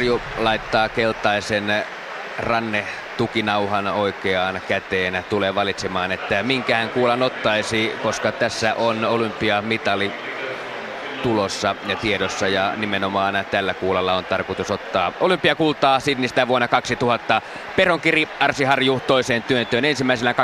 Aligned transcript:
Harju 0.00 0.20
laittaa 0.38 0.88
keltaisen 0.88 1.84
ranne 2.38 2.86
tukinauhan 3.16 3.86
oikeaan 3.86 4.60
käteen 4.68 5.24
tulee 5.28 5.54
valitsemaan, 5.54 6.12
että 6.12 6.42
minkään 6.42 6.88
kuulan 6.88 7.22
ottaisi, 7.22 7.92
koska 8.02 8.32
tässä 8.32 8.74
on 8.74 9.04
olympiamitali 9.04 10.12
tulossa 11.22 11.76
ja 11.86 11.96
tiedossa 11.96 12.48
ja 12.48 12.72
nimenomaan 12.76 13.44
tällä 13.50 13.74
kuulalla 13.74 14.14
on 14.14 14.24
tarkoitus 14.24 14.70
ottaa 14.70 15.12
olympiakultaa 15.20 16.00
Sidnistä 16.00 16.48
vuonna 16.48 16.68
2000. 16.68 17.42
Peronkiri 17.76 18.28
Arsi 18.40 18.64
Harju 18.64 19.00
toiseen 19.06 19.42
työntöön 19.42 19.84
ensimmäisellä 19.84 20.34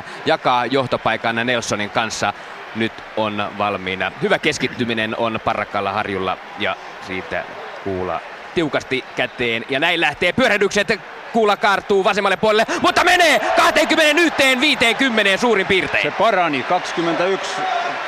21-20 0.00 0.02
jakaa 0.26 0.66
johtopaikan 0.66 1.36
Nelsonin 1.44 1.90
kanssa. 1.90 2.32
Nyt 2.76 2.92
on 3.16 3.50
valmiina. 3.58 4.12
Hyvä 4.22 4.38
keskittyminen 4.38 5.16
on 5.16 5.40
Parrakalla 5.44 5.92
Harjulla 5.92 6.36
ja 6.58 6.76
siitä 7.06 7.44
kuula 7.84 8.20
tiukasti 8.54 9.04
käteen. 9.16 9.64
Ja 9.68 9.80
näin 9.80 10.00
lähtee 10.00 10.32
pyörähdykset 10.32 11.00
kuula 11.32 11.56
kaartuu 11.56 12.04
vasemmalle 12.04 12.36
puolelle, 12.36 12.66
mutta 12.82 13.04
menee 13.04 13.40
21 13.56 14.60
50 14.60 15.36
suurin 15.36 15.66
piirtein. 15.66 16.02
Se 16.02 16.10
parani 16.10 16.62
21 16.62 17.50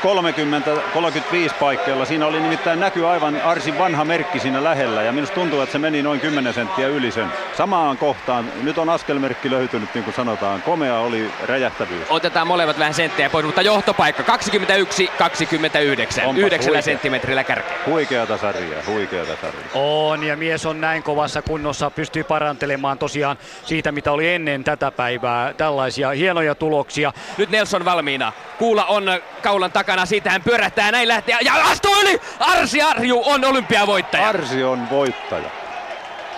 30, 0.05 0.71
35 0.95 1.55
paikkeilla. 1.55 2.05
Siinä 2.05 2.27
oli 2.27 2.41
nimittäin 2.41 2.81
näky 2.81 3.07
aivan 3.07 3.41
Arsin 3.43 3.79
vanha 3.79 4.05
merkki 4.05 4.41
siinä 4.41 4.65
lähellä 4.65 5.03
ja 5.03 5.13
minusta 5.13 5.35
tuntuu, 5.35 5.61
että 5.61 5.73
se 5.73 5.79
meni 5.79 6.03
noin 6.03 6.21
10 6.21 6.55
senttiä 6.55 6.89
yli 6.89 7.11
sen. 7.11 7.27
Samaan 7.57 7.99
kohtaan, 7.99 8.53
nyt 8.63 8.79
on 8.79 8.89
askelmerkki 8.91 9.51
löytynyt 9.51 9.95
niin 9.95 10.05
kuin 10.05 10.15
sanotaan, 10.15 10.63
komea 10.63 10.99
oli 10.99 11.31
räjähtävyys. 11.47 12.07
Otetaan 12.11 12.47
molemmat 12.47 12.79
vähän 12.79 12.95
senttejä 12.95 13.31
pois, 13.31 13.47
mutta 13.47 13.63
johtopaikka 13.63 14.23
21, 14.23 15.11
29, 15.19 16.27
Onpa 16.27 16.41
9 16.41 16.67
huikea. 16.67 16.83
senttimetrillä 16.83 17.45
kärkeä. 17.45 17.77
Huikeata 17.87 18.39
sarjaa, 18.39 18.83
huikeata 18.87 19.33
sarjaa. 19.43 19.69
On 19.75 20.23
ja 20.25 20.37
mies 20.37 20.67
on 20.67 20.81
näin 20.81 21.03
kovassa 21.03 21.43
kunnossa, 21.43 21.91
pystyy 21.91 22.25
parantelemaan 22.25 22.99
tosiaan 22.99 23.39
siitä 23.65 23.93
mitä 23.93 24.13
oli 24.13 24.29
ennen 24.35 24.65
tätä 24.65 24.91
päivää. 24.91 25.55
Tällaisia 25.55 26.11
hienoja 26.11 26.55
tuloksia. 26.55 27.13
Nyt 27.39 27.51
Nelson 27.51 27.85
valmiina. 27.85 28.33
Kuula 28.59 28.85
on 28.85 29.05
kaulan 29.43 29.73
takana, 29.73 29.94
siitä 30.05 30.31
hän 30.31 30.43
pyörähtää 30.43 30.91
näin 30.91 31.09
lähtee 31.09 31.37
ja 31.41 31.55
astuu 31.55 31.95
yli! 32.03 32.21
Arsi 32.41 32.83
Arju 32.83 33.23
on 33.25 33.45
olympiavoittaja. 33.45 34.29
Arsi 34.29 34.65
on 34.65 34.91
voittaja. 34.91 35.51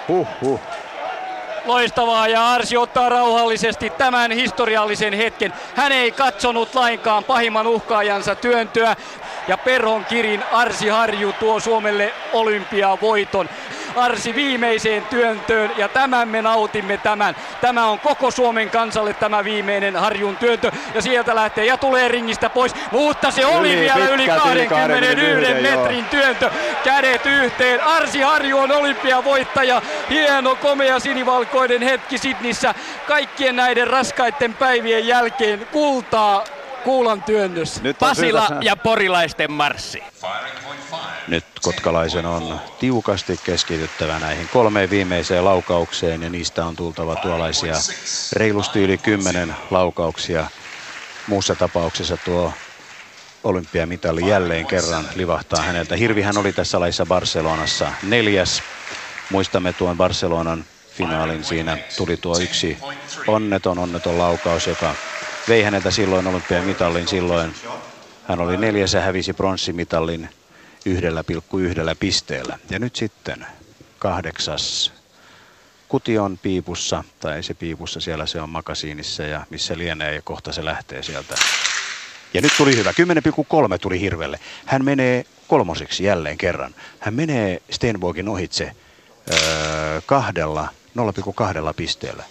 Huh, 0.08 0.28
huh. 0.40 0.60
Loistavaa 1.64 2.28
ja 2.28 2.52
Arsi 2.52 2.76
ottaa 2.76 3.08
rauhallisesti 3.08 3.90
tämän 3.90 4.32
historiallisen 4.32 5.12
hetken. 5.12 5.52
Hän 5.74 5.92
ei 5.92 6.12
katsonut 6.12 6.74
lainkaan 6.74 7.24
pahimman 7.24 7.66
uhkaajansa 7.66 8.34
työntöä 8.34 8.96
ja 9.48 9.56
Perhon 9.58 10.04
Kirin 10.04 10.44
Arsi 10.52 10.88
Harju 10.88 11.32
tuo 11.32 11.60
Suomelle 11.60 12.12
olympiavoiton. 12.32 13.48
Arsi 13.96 14.34
viimeiseen 14.34 15.02
työntöön 15.02 15.70
ja 15.76 15.88
tämän 15.88 16.28
me 16.28 16.42
nautimme 16.42 16.98
tämän. 16.98 17.36
Tämä 17.60 17.86
on 17.86 18.00
koko 18.00 18.30
Suomen 18.30 18.70
kansalle 18.70 19.14
tämä 19.14 19.44
viimeinen 19.44 19.96
Harjun 19.96 20.36
työntö 20.36 20.70
ja 20.94 21.02
sieltä 21.02 21.34
lähtee 21.34 21.64
ja 21.64 21.76
tulee 21.76 22.08
ringistä 22.08 22.50
pois, 22.50 22.74
mutta 22.90 23.30
se 23.30 23.46
oli 23.46 23.72
yli, 23.72 23.80
vielä 23.80 24.08
yli 24.08 24.26
21 24.26 25.54
metrin 25.62 25.98
joo. 25.98 26.06
työntö. 26.10 26.50
Kädet 26.84 27.26
yhteen. 27.26 27.84
Arsi 27.84 28.20
Harju 28.20 28.58
on 28.58 28.72
olympiavoittaja. 28.72 29.82
Hieno, 30.10 30.56
komea 30.56 30.98
sinivalkoinen 30.98 31.82
hetki 31.82 32.18
Sidnissä. 32.18 32.74
Kaikkien 33.06 33.56
näiden 33.56 33.86
raskaiden 33.86 34.54
päivien 34.54 35.06
jälkeen 35.06 35.66
kultaa 35.72 36.44
kuulan 36.84 37.22
työnnössä. 37.22 37.82
Nyt 37.82 37.98
Pasila 37.98 38.46
syytä... 38.46 38.64
ja 38.64 38.76
porilaisten 38.76 39.52
marssi. 39.52 40.02
Nyt 41.28 41.44
kotkalaisen 41.62 42.26
on 42.26 42.60
tiukasti 42.80 43.40
keskityttävä 43.44 44.18
näihin 44.18 44.48
kolmeen 44.52 44.90
viimeiseen 44.90 45.44
laukaukseen 45.44 46.22
ja 46.22 46.30
niistä 46.30 46.64
on 46.64 46.76
tultava 46.76 47.16
tuollaisia 47.16 47.74
reilusti 48.32 48.82
yli 48.82 48.98
kymmenen 48.98 49.56
laukauksia. 49.70 50.46
Muussa 51.26 51.54
tapauksessa 51.54 52.16
tuo 52.16 52.52
olympiamitali 53.44 54.28
jälleen 54.28 54.66
kerran 54.66 55.04
livahtaa 55.14 55.62
häneltä. 55.62 55.96
Hirvihän 55.96 56.38
oli 56.38 56.52
tässä 56.52 56.80
laissa 56.80 57.06
Barcelonassa 57.06 57.92
neljäs. 58.02 58.62
Muistamme 59.30 59.72
tuon 59.72 59.96
Barcelonan 59.96 60.64
finaalin. 60.96 61.44
Siinä 61.44 61.78
tuli 61.96 62.16
tuo 62.16 62.38
yksi 62.38 62.78
onneton, 63.26 63.78
onneton 63.78 64.18
laukaus, 64.18 64.66
joka 64.66 64.94
vei 65.48 65.62
häneltä 65.62 65.90
silloin 65.90 66.26
olympiamitalin. 66.26 67.08
Silloin 67.08 67.54
hän 68.28 68.40
oli 68.40 68.56
neljäs 68.56 68.94
ja 68.94 69.00
hävisi 69.00 69.32
pronssimitalin 69.32 70.28
1,1 70.88 71.96
pisteellä. 72.00 72.58
Ja 72.70 72.78
nyt 72.78 72.96
sitten 72.96 73.46
kahdeksas 73.98 74.92
kuti 75.88 76.18
on 76.18 76.38
piipussa, 76.42 77.04
tai 77.20 77.42
se 77.42 77.54
piipussa, 77.54 78.00
siellä 78.00 78.26
se 78.26 78.40
on 78.40 78.50
makasiinissa 78.50 79.22
ja 79.22 79.46
missä 79.50 79.78
lienee 79.78 80.14
ja 80.14 80.22
kohta 80.22 80.52
se 80.52 80.64
lähtee 80.64 81.02
sieltä. 81.02 81.34
Ja 82.34 82.40
nyt 82.40 82.52
tuli 82.56 82.76
hyvä, 82.76 82.90
10,3 82.90 83.78
tuli 83.80 84.00
Hirvelle. 84.00 84.40
Hän 84.66 84.84
menee 84.84 85.24
kolmoseksi 85.48 86.04
jälleen 86.04 86.38
kerran. 86.38 86.74
Hän 86.98 87.14
menee 87.14 87.62
Stenbogin 87.70 88.28
ohitse 88.28 88.72
öö, 89.32 90.00
kahdella, 90.06 90.68
0,2 91.68 91.74
pisteellä. 91.76 92.24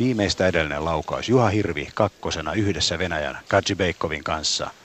Viimeistä 0.00 0.46
edellinen 0.46 0.84
laukaus. 0.84 1.28
Juha 1.28 1.48
Hirvi 1.48 1.88
kakkosena 1.94 2.52
yhdessä 2.52 2.98
Venäjän 2.98 3.38
Beikovin 3.76 4.24
kanssa– 4.24 4.70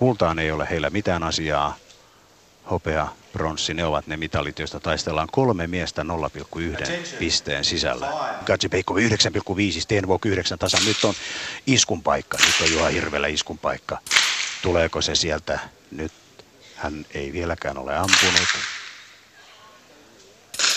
Kultaan 0.00 0.38
ei 0.38 0.50
ole 0.50 0.68
heillä 0.70 0.90
mitään 0.90 1.22
asiaa. 1.22 1.76
Hopea, 2.70 3.08
bronssi, 3.32 3.74
ne 3.74 3.84
ovat 3.84 4.06
ne 4.06 4.16
mitalit, 4.16 4.58
joista 4.58 4.80
taistellaan 4.80 5.28
kolme 5.32 5.66
miestä 5.66 6.02
0,1 6.02 7.16
pisteen 7.18 7.64
sisällä. 7.64 8.08
Gatsipeikko 8.46 8.94
9,5, 8.94 9.00
Stenvok 9.80 10.26
9 10.26 10.58
tasan. 10.58 10.84
Nyt 10.86 11.04
on 11.04 11.14
iskun 11.66 12.02
paikka, 12.02 12.38
nyt 12.46 12.68
on 12.68 12.72
Juha 12.72 12.88
Hirvelä 12.88 13.26
iskun 13.26 13.58
paikka. 13.58 13.98
Tuleeko 14.62 15.02
se 15.02 15.14
sieltä? 15.14 15.60
Nyt 15.90 16.12
hän 16.76 17.06
ei 17.14 17.32
vieläkään 17.32 17.78
ole 17.78 17.96
ampunut. 17.96 18.48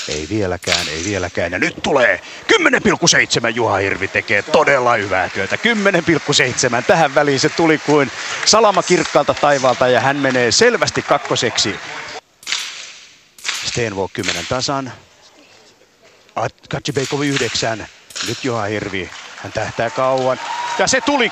Ei 0.07 0.27
vieläkään, 0.29 0.87
ei 0.89 1.03
vieläkään. 1.03 1.51
Ja 1.51 1.59
nyt 1.59 1.75
tulee 1.83 2.21
10,7 2.53 3.49
Juha 3.55 3.77
Hirvi 3.77 4.07
tekee 4.07 4.41
todella 4.41 4.95
hyvää 4.95 5.29
työtä. 5.29 5.55
10,7. 5.55 6.83
Tähän 6.87 7.15
väliin 7.15 7.39
se 7.39 7.49
tuli 7.49 7.77
kuin 7.77 8.11
salama 8.45 8.83
kirkkaalta 8.83 9.33
taivaalta 9.33 9.87
ja 9.87 9.99
hän 9.99 10.17
menee 10.17 10.51
selvästi 10.51 11.01
kakkoseksi. 11.01 11.75
Stenvok 13.65 14.13
10 14.13 14.45
tasan. 14.49 14.93
Katsibeikov 16.69 17.21
9. 17.21 17.87
Nyt 18.27 18.43
Juha 18.43 18.63
Hirvi. 18.63 19.09
Hän 19.43 19.51
tähtää 19.51 19.89
kauan. 19.89 20.39
Ja 20.79 20.87
se 20.87 21.01
tuli 21.01 21.31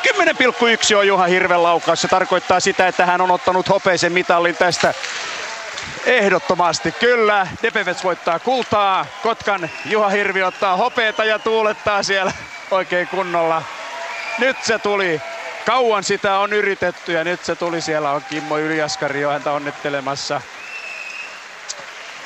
10,1 0.92 0.96
on 0.98 1.08
Juha 1.08 1.26
Hirven 1.26 1.64
laukaus. 1.64 2.02
Se 2.02 2.08
tarkoittaa 2.08 2.60
sitä, 2.60 2.88
että 2.88 3.06
hän 3.06 3.22
on 3.22 3.32
ottanut 3.32 3.70
hopeisen 3.70 4.12
mitallin 4.12 4.56
tästä 4.56 4.94
Ehdottomasti 6.06 6.92
kyllä. 6.92 7.48
Depevets 7.64 8.04
voittaa 8.04 8.40
kultaa. 8.40 9.06
Kotkan 9.24 9.70
Juha 9.86 10.10
Hirvi 10.10 10.44
ottaa 10.44 10.78
hopeeta 10.78 11.26
ja 11.26 11.40
tuulettaa 11.40 12.04
siellä 12.04 12.32
oikein 12.72 13.08
kunnolla. 13.08 13.64
Nyt 14.40 14.58
se 14.64 14.80
tuli. 14.80 15.22
Kauan 15.66 16.04
sitä 16.04 16.40
on 16.40 16.54
yritetty 16.54 17.12
ja 17.12 17.24
nyt 17.24 17.46
se 17.46 17.56
tuli. 17.56 17.82
Siellä 17.82 18.12
on 18.12 18.22
Kimmo 18.30 18.58
Yliaskari 18.58 19.22
jo 19.22 19.30
häntä 19.30 19.52
onnittelemassa. 19.52 20.42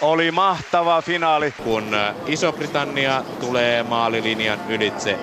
Oli 0.01 0.31
mahtava 0.31 1.01
finaali. 1.01 1.51
Kun 1.51 1.93
äh, 1.93 2.15
Iso-Britannia 2.25 3.23
tulee 3.39 3.83
maalilinjan 3.83 4.59
ylitse 4.69 5.17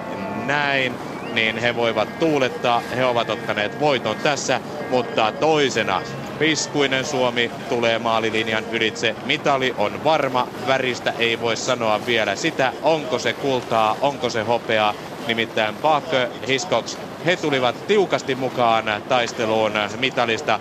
näin, 0.47 0.95
niin 1.33 1.59
he 1.59 1.77
voivat 1.77 2.19
tuulettaa. 2.19 2.83
He 2.97 3.05
ovat 3.05 3.31
ottaneet 3.31 3.81
voiton 3.81 4.17
tässä, 4.17 4.61
mutta 4.91 5.33
toisena 5.33 6.03
Piskuinen 6.39 7.05
Suomi 7.05 7.51
tulee 7.69 7.99
maalilinjan 7.99 8.67
ylitse. 8.71 9.17
Mitali 9.25 9.75
on 9.77 10.05
varma, 10.05 10.49
väristä 10.67 11.11
ei 11.19 11.41
voi 11.41 11.57
sanoa 11.57 12.07
vielä 12.07 12.37
sitä, 12.37 12.73
onko 12.83 13.19
se 13.19 13.35
kultaa, 13.35 13.97
onko 14.01 14.31
se 14.31 14.43
hopeaa. 14.43 14.95
Nimittäin 15.27 15.77
Baakö, 15.79 16.31
Hiscox, 16.47 16.97
he 17.25 17.37
tulivat 17.37 17.87
tiukasti 17.87 18.35
mukaan 18.35 18.85
taisteluun 19.09 19.73
mitalista. 19.97 20.61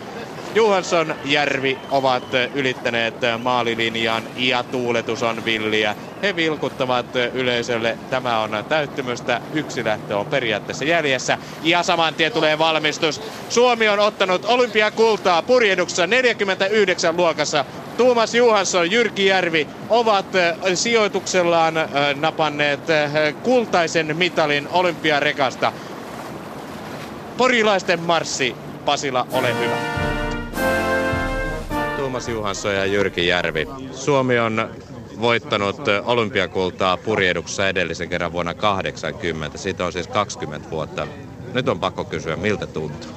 Johansson, 0.56 1.15
Järvi 1.25 1.77
ovat 1.92 2.24
ylittäneet 2.56 3.15
maalilinjan 3.44 4.24
ja 4.36 4.63
tuuletus 4.63 5.24
on 5.24 5.45
villiä. 5.45 5.95
He 6.21 6.36
vilkuttavat 6.36 7.06
yleisölle. 7.33 7.98
Tämä 8.09 8.39
on 8.39 8.65
täyttymystä. 8.69 9.42
Yksi 9.53 9.86
lähtö 9.86 10.18
on 10.18 10.25
periaatteessa 10.25 10.86
jäljessä. 10.86 11.38
Ja 11.63 11.83
saman 11.83 12.13
tien 12.13 12.31
tulee 12.31 12.59
valmistus. 12.59 13.21
Suomi 13.50 13.89
on 13.89 14.00
ottanut 14.00 14.45
olympiakultaa 14.45 15.42
purjehduksessa 15.42 16.07
49 16.07 17.18
luokassa. 17.18 17.65
Tuomas 17.97 18.36
Juhansson, 18.36 18.92
Jyrki 18.92 19.25
Järvi 19.25 19.68
ovat 19.89 20.25
sijoituksellaan 20.74 21.74
napanneet 22.15 22.80
kultaisen 23.44 24.18
mitalin 24.18 24.68
olympiarekasta. 24.71 25.74
Porilaisten 27.38 28.00
marssi. 28.00 28.56
Pasila, 28.86 29.27
ole 29.31 29.59
hyvä. 29.59 30.00
Tuomas 32.12 32.28
Juhansson 32.28 32.75
ja 32.75 32.86
Jyrki 32.86 33.28
Järvi. 33.28 33.68
Suomi 33.92 34.40
on 34.40 34.69
voittanut 35.22 35.75
olympiakultaa 36.06 36.98
purjehduksessa 36.98 37.69
edellisen 37.69 38.10
kerran 38.10 38.31
vuonna 38.31 38.54
80. 38.54 39.58
Siitä 39.58 39.86
on 39.86 39.94
siis 39.94 40.08
20 40.08 40.69
vuotta. 40.69 41.08
Nyt 41.54 41.69
on 41.69 41.80
pakko 41.80 42.04
kysyä, 42.04 42.36
miltä 42.36 42.68
tuntuu? 42.68 43.12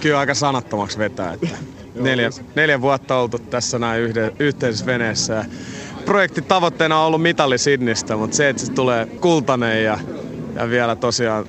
Kyllä 0.00 0.18
aika 0.18 0.34
sanattomaksi 0.34 0.98
vetää. 0.98 1.32
Että 1.32 1.48
neljä, 1.94 2.30
neljä 2.54 2.80
vuotta 2.80 3.16
oltu 3.16 3.38
tässä 3.38 3.78
näin 3.78 4.02
yhde, 4.02 4.32
yhteisessä 4.38 4.86
veneessä. 4.86 5.44
Projektin 6.04 6.44
tavoitteena 6.44 7.00
on 7.00 7.06
ollut 7.06 7.22
mitali 7.22 7.58
Sidnistä, 7.58 8.16
mutta 8.16 8.36
se, 8.36 8.48
että 8.48 8.66
se 8.66 8.72
tulee 8.72 9.06
kultainen 9.06 9.84
ja, 9.84 9.98
ja 10.54 10.70
vielä 10.70 10.96
tosiaan, 10.96 11.46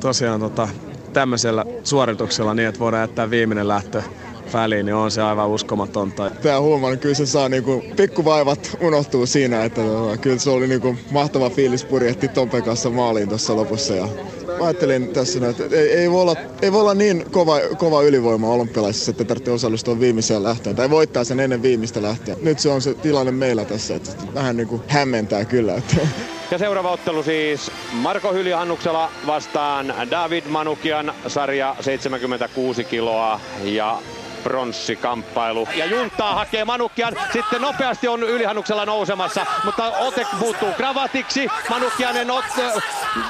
tosiaan 0.00 0.40
tota, 0.40 0.68
tämmöisellä 1.12 1.64
suorituksella 1.84 2.54
niin, 2.54 2.68
että 2.68 2.80
voidaan 2.80 3.02
jättää 3.02 3.30
viimeinen 3.30 3.68
lähtö 3.68 4.02
väliin, 4.54 4.86
niin 4.86 4.94
on 4.94 5.10
se 5.10 5.22
aivan 5.22 5.48
uskomatonta. 5.48 6.30
Tämä 6.30 6.60
huomaa, 6.60 6.90
niin 6.90 7.00
kyllä 7.00 7.14
se 7.14 7.26
saa 7.26 7.48
niinku, 7.48 7.84
pikkuvaivat 7.96 8.76
unohtuu 8.80 9.26
siinä, 9.26 9.64
että 9.64 9.80
kyllä 10.20 10.38
se 10.38 10.50
oli 10.50 10.68
niinku, 10.68 10.96
mahtava 11.10 11.50
fiilis 11.50 11.84
purjehti 11.84 12.28
Tompen 12.28 12.62
kanssa 12.62 12.90
maaliin 12.90 13.28
tuossa 13.28 13.56
lopussa. 13.56 13.94
Ja 13.94 14.08
mä 14.58 14.64
ajattelin 14.64 15.08
tässä, 15.08 15.48
että 15.48 15.76
ei, 15.76 15.92
ei, 15.92 16.10
voi 16.10 16.22
olla, 16.22 16.36
ei 16.62 16.72
voi 16.72 16.80
olla 16.80 16.94
niin 16.94 17.24
kova, 17.30 17.60
kova 17.78 18.02
ylivoima 18.02 18.48
olympialaisissa, 18.48 19.10
että 19.10 19.24
tarvitsee 19.24 19.54
osallistua 19.54 20.00
viimeiseen 20.00 20.42
lähtöön 20.42 20.76
tai 20.76 20.90
voittaa 20.90 21.24
sen 21.24 21.40
ennen 21.40 21.62
viimeistä 21.62 22.02
lähtöä. 22.02 22.36
Nyt 22.42 22.58
se 22.58 22.68
on 22.68 22.82
se 22.82 22.94
tilanne 22.94 23.32
meillä 23.32 23.64
tässä, 23.64 23.94
että 23.94 24.10
vähän 24.34 24.56
niin 24.56 24.68
kuin 24.68 24.82
hämmentää 24.88 25.44
kyllä. 25.44 25.74
Että. 25.74 25.96
Ja 26.50 26.58
seuraava 26.58 26.90
ottelu 26.90 27.22
siis 27.22 27.70
Marko 27.92 28.32
Hyljahannuksella 28.32 29.10
vastaan 29.26 29.94
David 30.10 30.44
Manukian 30.48 31.14
sarja 31.26 31.76
76 31.80 32.84
kiloa 32.84 33.40
ja 33.64 33.98
pronssikamppailu. 34.44 35.68
Ja 35.74 35.86
Juntaa 35.86 36.34
hakee 36.34 36.64
Manukkian, 36.64 37.16
sitten 37.32 37.62
nopeasti 37.62 38.08
on 38.08 38.22
Ylihannuksella 38.22 38.84
nousemassa, 38.84 39.46
mutta 39.64 39.84
ote 39.84 40.26
muuttuu 40.38 40.72
kravatiksi. 40.72 41.48
Manukkianen 41.68 42.30
ot, 42.30 42.44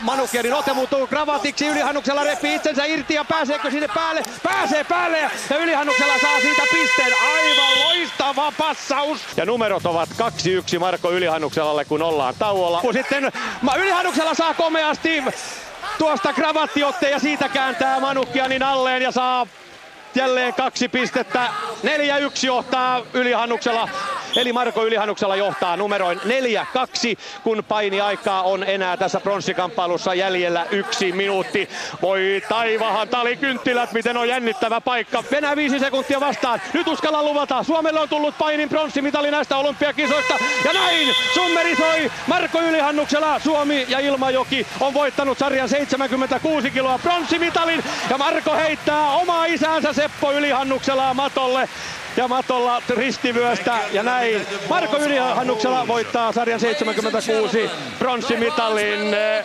Manukkianin 0.02 0.54
ote 0.54 0.72
muuttuu 0.72 1.06
kravatiksi, 1.06 1.66
Ylihannuksella 1.66 2.24
repii 2.24 2.54
itsensä 2.54 2.84
irti 2.84 3.14
ja 3.14 3.24
pääseekö 3.24 3.70
sinne 3.70 3.88
päälle? 3.94 4.22
Pääsee 4.42 4.84
päälle 4.84 5.18
ja 5.18 5.30
Ylihannuksella 5.58 6.18
saa 6.22 6.40
siitä 6.40 6.62
pisteen. 6.72 7.12
Aivan 7.34 7.80
loistava 7.84 8.52
passaus. 8.58 9.20
Ja 9.36 9.46
numerot 9.46 9.86
ovat 9.86 10.08
2-1 10.76 10.78
Marko 10.78 11.10
Ylihannuksellalle, 11.10 11.84
kun 11.84 12.02
ollaan 12.02 12.34
tauolla. 12.38 12.82
Sitten 12.92 13.32
Ylihannuksella 13.76 14.34
saa 14.34 14.54
komeasti 14.54 15.22
tuosta 15.98 16.32
kravattiotteen 16.32 17.12
ja 17.12 17.18
siitä 17.18 17.48
kääntää 17.48 18.00
Manukkianin 18.00 18.62
alleen 18.62 19.02
ja 19.02 19.10
saa 19.10 19.46
jälleen 20.16 20.54
kaksi 20.54 20.88
pistettä. 20.88 21.48
4-1 21.84 22.46
johtaa 22.46 23.02
Ylihannuksella, 23.14 23.88
eli 24.36 24.52
Marko 24.52 24.84
Ylihannuksella 24.84 25.36
johtaa 25.36 25.76
numeroin 25.76 26.20
4-2, 26.20 26.24
kun 27.42 27.64
painiaikaa 27.68 28.42
on 28.42 28.64
enää 28.64 28.96
tässä 28.96 29.20
pronssikamppailussa 29.20 30.14
jäljellä 30.14 30.66
yksi 30.70 31.12
minuutti. 31.12 31.68
Voi 32.02 32.42
taivahan 32.48 33.08
talikynttilät, 33.08 33.92
miten 33.92 34.16
on 34.16 34.28
jännittävä 34.28 34.80
paikka. 34.80 35.24
Venä 35.30 35.56
viisi 35.56 35.78
sekuntia 35.78 36.20
vastaan. 36.20 36.60
Nyt 36.72 36.88
uskalla 36.88 37.22
luvata. 37.22 37.62
Suomelle 37.62 38.00
on 38.00 38.08
tullut 38.08 38.38
painin 38.38 38.68
pronssimitali 38.68 39.30
näistä 39.30 39.56
olympiakisoista. 39.56 40.34
Ja 40.64 40.72
näin 40.72 41.08
summerisoi 41.34 42.10
Marko 42.26 42.60
Ylihannuksella. 42.60 43.38
Suomi 43.38 43.86
ja 43.88 43.98
Ilmajoki 43.98 44.66
on 44.80 44.94
voittanut 44.94 45.38
sarjan 45.38 45.68
76 45.68 46.70
kiloa 46.70 46.98
pronssimitalin. 46.98 47.84
Ja 48.10 48.18
Marko 48.18 48.54
heittää 48.54 49.10
omaa 49.10 49.44
isäänsä 49.44 49.92
Seppo 49.92 50.32
Ylihannuksella 50.32 51.14
matolle 51.14 51.68
ja 52.16 52.28
matolla 52.28 52.82
ristivyöstä 52.88 53.78
ja 53.92 54.02
näin. 54.02 54.46
Marko 54.68 54.96
Ylihannuksella 54.96 55.86
voittaa 55.88 56.32
sarjan 56.32 56.60
76 56.60 57.70
pronssimitalin 57.98 59.14
eh, 59.14 59.44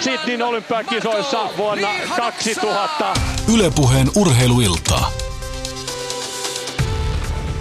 Sydneyn 0.00 0.42
olympiakisoissa 0.42 1.48
vuonna 1.56 1.88
2000. 2.16 3.14
Ylepuheen 3.54 4.08
urheiluiltaa. 4.16 5.10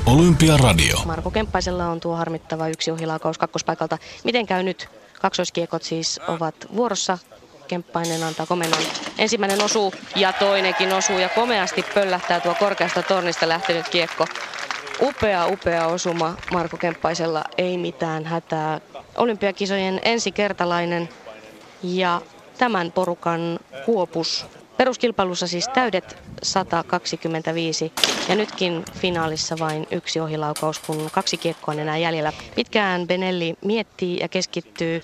Olympia 0.06 0.58
Radio. 0.58 0.98
Marko 1.06 1.32
Kemppaisella 1.32 1.86
on 1.86 2.00
tuo 2.00 2.16
harmittava 2.16 2.68
yksi 2.68 2.92
ohilaukaus 2.92 3.38
kakkospaikalta. 3.38 3.98
Miten 4.24 4.46
käy 4.46 4.64
nyt? 4.64 4.90
Kaksoiskiekot 5.22 5.84
siis 5.84 6.20
ovat 6.28 6.56
vuorossa. 6.76 7.18
Kemppainen 7.68 8.24
antaa 8.24 8.46
komennon. 8.46 8.82
Ensimmäinen 9.18 9.62
osuu 9.62 9.94
ja 10.16 10.34
toinenkin 10.34 10.94
osuu 10.94 11.20
ja 11.20 11.30
komeasti 11.30 11.86
pöllähtää 11.94 12.40
tuo 12.40 12.56
korkeasta 12.56 13.02
tornista 13.02 13.48
lähtenyt 13.48 13.90
kiekko. 13.90 14.26
Upea, 15.02 15.48
upea 15.48 15.88
osuma 15.88 16.36
Marko 16.52 16.78
Kemppaisella, 16.78 17.44
ei 17.58 17.78
mitään 17.78 18.26
hätää. 18.26 18.82
Olympiakisojen 19.18 20.00
ensikertalainen 20.04 21.10
ja 21.84 22.22
tämän 22.58 22.92
porukan 22.92 23.60
kuopus. 23.86 24.46
Peruskilpailussa 24.78 25.48
siis 25.48 25.68
täydet 25.68 26.18
125 26.44 27.94
ja 28.30 28.36
nytkin 28.36 28.86
finaalissa 28.94 29.56
vain 29.60 29.88
yksi 29.92 30.20
ohilaukaus, 30.20 30.80
kun 30.80 31.10
kaksi 31.12 31.38
kiekkoa 31.38 31.74
on 31.74 31.80
enää 31.80 31.98
jäljellä. 31.98 32.34
Pitkään 32.56 33.08
Benelli 33.08 33.58
miettii 33.66 34.20
ja 34.20 34.28
keskittyy, 34.28 35.04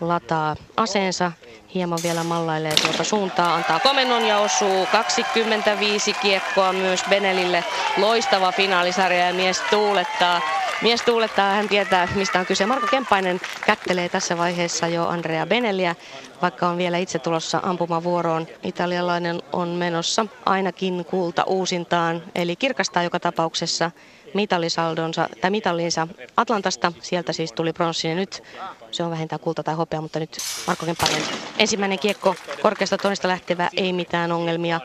lataa 0.00 0.56
aseensa 0.76 1.32
hieman 1.74 1.98
vielä 2.02 2.24
mallailee 2.24 2.74
tuota 2.82 3.04
suuntaa, 3.04 3.54
antaa 3.54 3.80
komennon 3.80 4.24
ja 4.24 4.38
osuu 4.38 4.86
25 4.92 6.12
kiekkoa 6.12 6.72
myös 6.72 7.04
Benelille. 7.10 7.64
Loistava 7.96 8.52
finaalisarja 8.52 9.26
ja 9.26 9.34
mies 9.34 9.60
tuulettaa. 9.70 10.40
Mies 10.82 11.02
tuulettaa, 11.02 11.54
hän 11.54 11.68
tietää 11.68 12.08
mistä 12.14 12.40
on 12.40 12.46
kyse. 12.46 12.66
Marko 12.66 12.86
Kemppainen 12.86 13.40
kättelee 13.66 14.08
tässä 14.08 14.38
vaiheessa 14.38 14.88
jo 14.88 15.06
Andrea 15.06 15.46
Benelliä, 15.46 15.94
vaikka 16.42 16.68
on 16.68 16.78
vielä 16.78 16.98
itse 16.98 17.18
tulossa 17.18 17.60
ampumavuoroon. 17.62 18.46
Italialainen 18.62 19.42
on 19.52 19.68
menossa 19.68 20.26
ainakin 20.46 21.04
kulta 21.04 21.44
uusintaan, 21.44 22.22
eli 22.34 22.56
kirkastaa 22.56 23.02
joka 23.02 23.20
tapauksessa 23.20 23.90
mitalisaldonsa, 24.34 25.28
tai 25.40 25.50
mitallinsa 25.50 26.08
Atlantasta. 26.36 26.92
Sieltä 27.00 27.32
siis 27.32 27.52
tuli 27.52 27.72
pronssi 27.72 28.08
ja 28.08 28.14
nyt 28.14 28.42
se 28.90 29.02
on 29.02 29.10
vähintään 29.10 29.40
kulta 29.40 29.62
tai 29.62 29.74
hopea, 29.74 30.00
mutta 30.00 30.18
nyt 30.18 30.36
Marko 30.66 30.86
Kemppainen 30.86 31.22
ensimmäinen 31.58 31.98
kiekko 31.98 32.34
korkeasta 32.62 32.98
tonnista 32.98 33.28
lähtevä, 33.28 33.68
ei 33.76 33.92
mitään 33.92 34.32
ongelmia. 34.32 34.80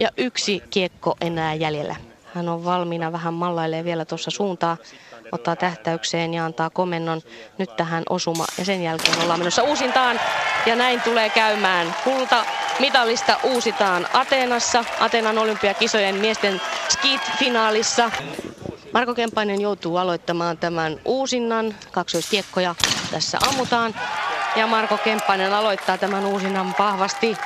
Ja 0.00 0.08
yksi 0.16 0.62
kiekko 0.70 1.16
enää 1.20 1.54
jäljellä. 1.54 1.96
Hän 2.34 2.48
on 2.48 2.64
valmiina 2.64 3.12
vähän 3.12 3.34
mallailee 3.34 3.84
vielä 3.84 4.04
tuossa 4.04 4.30
suuntaa, 4.30 4.76
ottaa 5.32 5.56
tähtäykseen 5.56 6.34
ja 6.34 6.44
antaa 6.44 6.70
komennon 6.70 7.20
nyt 7.58 7.76
tähän 7.76 8.02
osuma. 8.10 8.44
Ja 8.58 8.64
sen 8.64 8.82
jälkeen 8.82 9.20
ollaan 9.22 9.40
menossa 9.40 9.62
uusintaan 9.62 10.20
ja 10.66 10.76
näin 10.76 11.00
tulee 11.00 11.30
käymään. 11.30 11.94
Kulta 12.04 12.44
mitallista 12.80 13.36
uusitaan 13.42 14.08
Ateenassa, 14.12 14.84
Ateenan 15.00 15.38
olympiakisojen 15.38 16.14
miesten 16.14 16.60
skit-finaalissa. 16.88 18.10
Marko 18.92 19.14
Kempainen 19.14 19.60
joutuu 19.60 19.96
aloittamaan 19.96 20.58
tämän 20.58 21.00
uusinnan. 21.04 21.74
Kaksoiskiekkoja 21.92 22.74
tässä 23.10 23.38
ammutaan. 23.48 23.94
Ja 24.56 24.66
Marko 24.66 24.98
Kemppainen 24.98 25.52
aloittaa 25.52 25.98
tämän 25.98 26.26
uusinnan 26.26 26.74
vahvasti. 26.78 27.36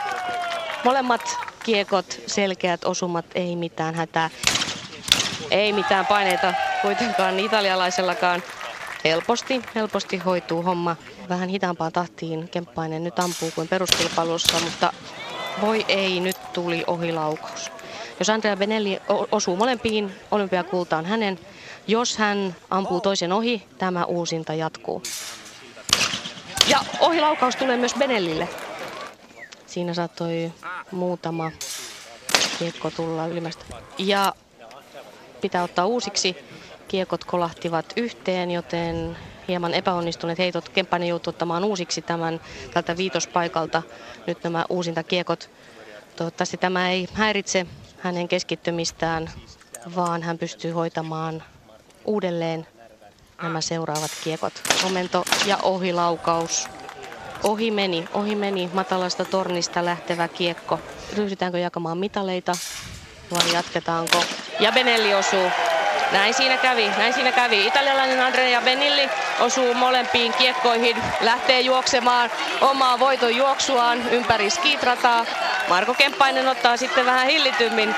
Molemmat 0.84 1.36
kiekot, 1.64 2.20
selkeät 2.26 2.84
osumat, 2.84 3.24
ei 3.34 3.56
mitään 3.56 3.94
hätää. 3.94 4.30
Ei 5.50 5.72
mitään 5.72 6.06
paineita 6.06 6.54
kuitenkaan 6.82 7.40
italialaisellakaan. 7.40 8.42
Helposti, 9.04 9.62
helposti 9.74 10.16
hoituu 10.16 10.62
homma. 10.62 10.96
Vähän 11.28 11.48
hitaampaan 11.48 11.92
tahtiin 11.92 12.48
Kemppainen 12.48 13.04
nyt 13.04 13.18
ampuu 13.18 13.50
kuin 13.54 13.68
peruskilpailussa, 13.68 14.60
mutta 14.60 14.92
voi 15.60 15.84
ei, 15.88 16.20
nyt 16.20 16.52
tuli 16.52 16.84
ohilaukaus. 16.86 17.75
Jos 18.18 18.30
Andrea 18.30 18.56
Benelli 18.56 19.00
osuu 19.32 19.56
molempiin, 19.56 20.12
olympiakulta 20.30 20.96
on 20.96 21.04
hänen. 21.06 21.38
Jos 21.86 22.16
hän 22.16 22.56
ampuu 22.70 23.00
toisen 23.00 23.32
ohi, 23.32 23.66
tämä 23.78 24.04
uusinta 24.04 24.54
jatkuu. 24.54 25.02
Ja 26.68 26.80
ohilaukaus 27.00 27.56
tulee 27.56 27.76
myös 27.76 27.94
Benellille. 27.94 28.48
Siinä 29.66 29.94
saattoi 29.94 30.52
muutama 30.90 31.50
kiekko 32.58 32.90
tulla 32.90 33.26
ylimmästä. 33.26 33.64
Ja 33.98 34.32
pitää 35.40 35.62
ottaa 35.62 35.86
uusiksi. 35.86 36.36
Kiekot 36.88 37.24
kolahtivat 37.24 37.92
yhteen, 37.96 38.50
joten 38.50 39.16
hieman 39.48 39.74
epäonnistuneet 39.74 40.38
heitot. 40.38 40.68
Kemppainen 40.68 41.08
joutuu 41.08 41.30
ottamaan 41.30 41.64
uusiksi 41.64 42.02
tämän 42.02 42.40
tältä 42.74 42.96
viitospaikalta. 42.96 43.82
Nyt 44.26 44.44
nämä 44.44 44.64
uusinta 44.68 45.02
kiekot. 45.02 45.50
Toivottavasti 46.16 46.56
tämä 46.56 46.90
ei 46.90 47.08
häiritse 47.12 47.66
hänen 48.06 48.28
keskittymistään, 48.28 49.30
vaan 49.96 50.22
hän 50.22 50.38
pystyy 50.38 50.70
hoitamaan 50.70 51.42
uudelleen 52.04 52.66
nämä 53.42 53.60
seuraavat 53.60 54.10
kiekot. 54.24 54.52
Momento 54.82 55.24
ja 55.46 55.56
ohilaukaus. 55.62 56.68
Ohi 57.42 57.70
meni, 57.70 58.08
ohi 58.14 58.34
meni 58.34 58.70
matalasta 58.72 59.24
tornista 59.24 59.84
lähtevä 59.84 60.28
kiekko. 60.28 60.80
Ryhdytäänkö 61.16 61.58
jakamaan 61.58 61.98
mitaleita 61.98 62.52
vai 63.30 63.52
jatketaanko? 63.52 64.24
Ja 64.60 64.72
Benelli 64.72 65.14
osuu 65.14 65.50
Näin 66.12 66.34
siinä 66.34 66.56
kävi, 66.56 66.90
näin 66.98 67.14
siinä 67.14 67.32
kävi. 67.32 67.66
Italialainen 67.66 68.20
Andrea 68.20 68.60
Benilli 68.60 69.08
osuu 69.40 69.74
molempiin 69.74 70.32
kiekkoihin, 70.32 70.96
lähtee 71.20 71.60
juoksemaan 71.60 72.30
omaa 72.60 72.98
voiton 72.98 73.36
juoksuaan 73.36 74.08
ympäri 74.10 74.50
skiitrataa. 74.50 75.26
Marko 75.68 75.94
Kemppainen 75.94 76.48
ottaa 76.48 76.76
sitten 76.76 77.06
vähän 77.06 77.26
hillitymmin 77.26 77.94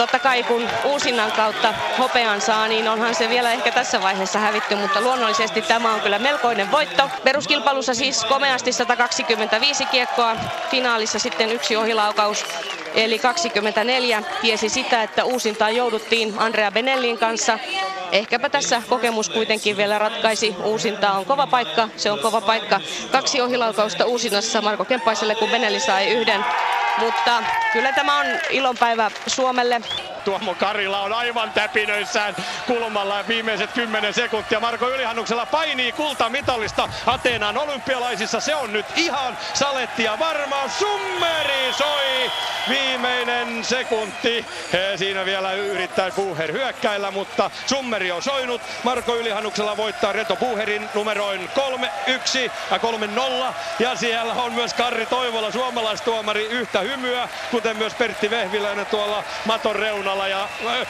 totta 0.00 0.18
kai 0.18 0.42
kun 0.42 0.68
uusinnan 0.84 1.32
kautta 1.32 1.74
hopean 1.98 2.40
saa, 2.40 2.68
niin 2.68 2.88
onhan 2.88 3.14
se 3.14 3.28
vielä 3.28 3.52
ehkä 3.52 3.70
tässä 3.70 4.02
vaiheessa 4.02 4.38
hävitty, 4.38 4.74
mutta 4.74 5.00
luonnollisesti 5.00 5.62
tämä 5.62 5.94
on 5.94 6.00
kyllä 6.00 6.18
melkoinen 6.18 6.70
voitto. 6.70 7.10
Peruskilpailussa 7.24 7.94
siis 7.94 8.24
komeasti 8.24 8.72
125 8.72 9.86
kiekkoa, 9.86 10.36
finaalissa 10.70 11.18
sitten 11.18 11.52
yksi 11.52 11.76
ohilaukaus, 11.76 12.44
eli 12.94 13.18
24 13.18 14.22
tiesi 14.40 14.68
sitä, 14.68 15.02
että 15.02 15.24
uusintaan 15.24 15.76
jouduttiin 15.76 16.34
Andrea 16.38 16.70
Benellin 16.70 17.18
kanssa. 17.18 17.58
Ehkäpä 18.12 18.48
tässä 18.48 18.82
kokemus 18.88 19.28
kuitenkin 19.28 19.76
vielä 19.76 19.98
ratkaisi. 19.98 20.56
Uusinta 20.64 21.12
on 21.12 21.24
kova 21.24 21.46
paikka, 21.46 21.88
se 21.96 22.10
on 22.10 22.18
kova 22.18 22.40
paikka. 22.40 22.80
Kaksi 23.12 23.40
ohilaukausta 23.40 24.04
uusinnassa 24.04 24.62
Marko 24.62 24.84
Kemppaiselle, 24.84 25.34
kun 25.34 25.50
Benelli 25.50 25.80
sai 25.80 26.08
yhden. 26.08 26.44
Mutta 26.98 27.42
kyllä 27.72 27.92
tämä 27.92 28.20
on 28.20 28.26
ilonpäivä 28.50 29.10
Suomelle. 29.26 29.80
Tuomo 30.24 30.54
Karila 30.54 31.00
on 31.00 31.12
aivan 31.12 31.50
täpinöissään 31.50 32.36
kulmalla 32.66 33.24
viimeiset 33.28 33.72
10 33.72 34.14
sekuntia. 34.14 34.60
Marko 34.60 34.88
Ylihannuksella 34.88 35.46
painii 35.46 35.92
kultamitallista 35.92 36.88
Ateenan 37.06 37.58
olympialaisissa. 37.58 38.40
Se 38.40 38.54
on 38.54 38.72
nyt 38.72 38.86
ihan 38.96 39.38
salettia 39.54 40.18
varmaan. 40.18 40.70
Summeri 40.70 41.72
soi 41.78 42.09
viimeinen 42.70 43.64
sekunti. 43.64 44.46
Siinä 44.96 45.24
vielä 45.24 45.52
yrittää 45.52 46.10
Buher 46.10 46.52
hyökkäillä, 46.52 47.10
mutta 47.10 47.50
Summeri 47.66 48.10
on 48.12 48.22
soinut. 48.22 48.60
Marko 48.82 49.16
Ylihannuksella 49.16 49.76
voittaa 49.76 50.12
Reto 50.12 50.36
Buherin 50.36 50.88
numeroin 50.94 51.50
3-1 52.08 52.50
ja 52.70 52.78
3-0. 53.48 53.54
Ja 53.78 53.96
siellä 53.96 54.32
on 54.32 54.52
myös 54.52 54.74
Karri 54.74 55.06
Toivola, 55.06 55.50
suomalaistuomari, 55.50 56.46
yhtä 56.46 56.80
hymyä, 56.80 57.28
kuten 57.50 57.76
myös 57.76 57.94
Pertti 57.94 58.30
Vehviläinen 58.30 58.86
tuolla 58.86 59.24
maton 59.44 59.76
reunalla. 59.76 60.28
Ja 60.28 60.48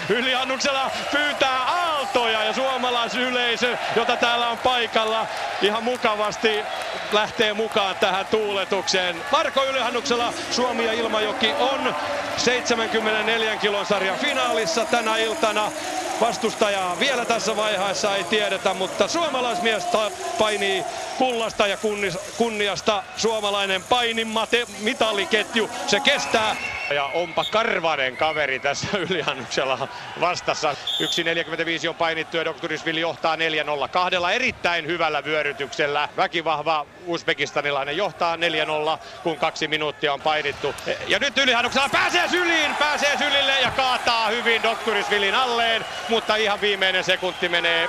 Ylihannuksella 0.08 0.90
pyytää 1.12 1.58
aaltoja 1.58 2.44
ja 2.44 2.52
suomalaisyleisö, 2.52 3.76
jota 3.96 4.16
täällä 4.16 4.48
on 4.48 4.58
paikalla, 4.58 5.26
ihan 5.62 5.84
mukavasti 5.84 6.62
lähtee 7.12 7.52
mukaan 7.52 7.96
tähän 7.96 8.26
tuuletukseen. 8.26 9.16
Marko 9.32 9.64
Ylihannuksella 9.64 10.32
Suomi 10.50 10.86
ja 10.86 10.92
Ilmajoki 10.92 11.52
on 11.58 11.69
74 12.36 13.56
kilon 13.56 13.86
sarjan 13.86 14.18
finaalissa 14.18 14.84
tänä 14.84 15.16
iltana. 15.16 15.72
Vastustajaa 16.20 16.98
vielä 16.98 17.24
tässä 17.24 17.56
vaiheessa 17.56 18.16
ei 18.16 18.24
tiedetä, 18.24 18.74
mutta 18.74 19.08
suomalaismies 19.08 19.84
painii 20.38 20.84
kullasta 21.18 21.66
ja 21.66 21.78
kunniasta. 22.36 23.02
Suomalainen 23.16 23.84
painimate 23.84 24.66
mitaliketju, 24.78 25.70
se 25.86 26.00
kestää. 26.00 26.56
Ja 26.94 27.04
onpa 27.04 27.44
karvanen 27.44 28.16
kaveri 28.16 28.58
tässä 28.58 28.98
yliannuksella 29.10 29.88
vastassa. 30.20 30.72
1.45 30.72 31.88
on 31.88 31.94
painittu 31.94 32.36
ja 32.36 32.44
Doktorisvili 32.44 33.00
johtaa 33.00 33.36
4-0 33.36 33.38
kahdella 33.90 34.32
erittäin 34.32 34.86
hyvällä 34.86 35.24
vyörytyksellä. 35.24 36.08
Väkivahva 36.16 36.86
uzbekistanilainen 37.06 37.96
johtaa 37.96 38.36
4-0, 38.36 38.38
kun 39.22 39.36
kaksi 39.36 39.68
minuuttia 39.68 40.12
on 40.12 40.20
painittu. 40.20 40.74
Ja 41.06 41.18
nyt 41.18 41.38
ylihannuksella 41.38 41.88
pääsee 41.88 42.28
syliin, 42.28 42.76
pääsee 42.76 43.18
sylille 43.18 43.60
ja 43.60 43.70
kaataa 43.70 44.28
hyvin 44.28 44.62
Doktorisvilin 44.62 45.34
alleen, 45.34 45.84
mutta 46.08 46.36
ihan 46.36 46.60
viimeinen 46.60 47.04
sekunti 47.04 47.48
menee 47.48 47.88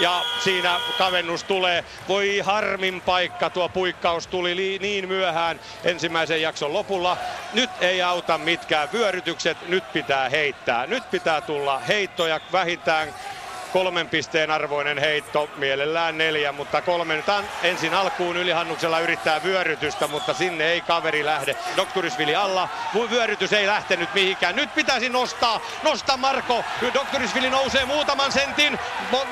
ja 0.00 0.22
siinä 0.44 0.80
kavennus 0.98 1.44
tulee. 1.44 1.84
Voi 2.08 2.38
harmin 2.38 3.00
paikka, 3.00 3.50
tuo 3.50 3.68
puikkaus 3.68 4.26
tuli 4.26 4.78
niin 4.80 5.08
myöhään 5.08 5.60
ensimmäisen 5.84 6.42
jakson 6.42 6.72
lopulla. 6.72 7.16
Nyt 7.52 7.70
ei 7.80 8.02
auta 8.02 8.38
mitkään 8.38 8.88
vyörytykset, 8.92 9.68
nyt 9.68 9.92
pitää 9.92 10.28
heittää. 10.28 10.86
Nyt 10.86 11.10
pitää 11.10 11.40
tulla 11.40 11.78
heittoja 11.78 12.40
vähintään 12.52 13.14
kolmen 13.72 14.08
pisteen 14.08 14.50
arvoinen 14.50 14.98
heitto, 14.98 15.48
mielellään 15.56 16.18
neljä, 16.18 16.52
mutta 16.52 16.82
kolmen. 16.82 17.22
Tämän 17.22 17.44
ensin 17.62 17.94
alkuun 17.94 18.36
ylihannuksella 18.36 19.00
yrittää 19.00 19.42
vyörytystä, 19.42 20.06
mutta 20.06 20.34
sinne 20.34 20.64
ei 20.64 20.80
kaveri 20.80 21.24
lähde. 21.24 21.56
Doktorisvili 21.76 22.34
alla, 22.34 22.68
vyörytys 23.10 23.52
ei 23.52 23.66
lähtenyt 23.66 24.14
mihinkään. 24.14 24.56
Nyt 24.56 24.74
pitäisi 24.74 25.08
nostaa, 25.08 25.60
nostaa 25.82 26.16
Marko. 26.16 26.64
Doktorisvili 26.94 27.50
nousee 27.50 27.84
muutaman 27.84 28.32
sentin, 28.32 28.78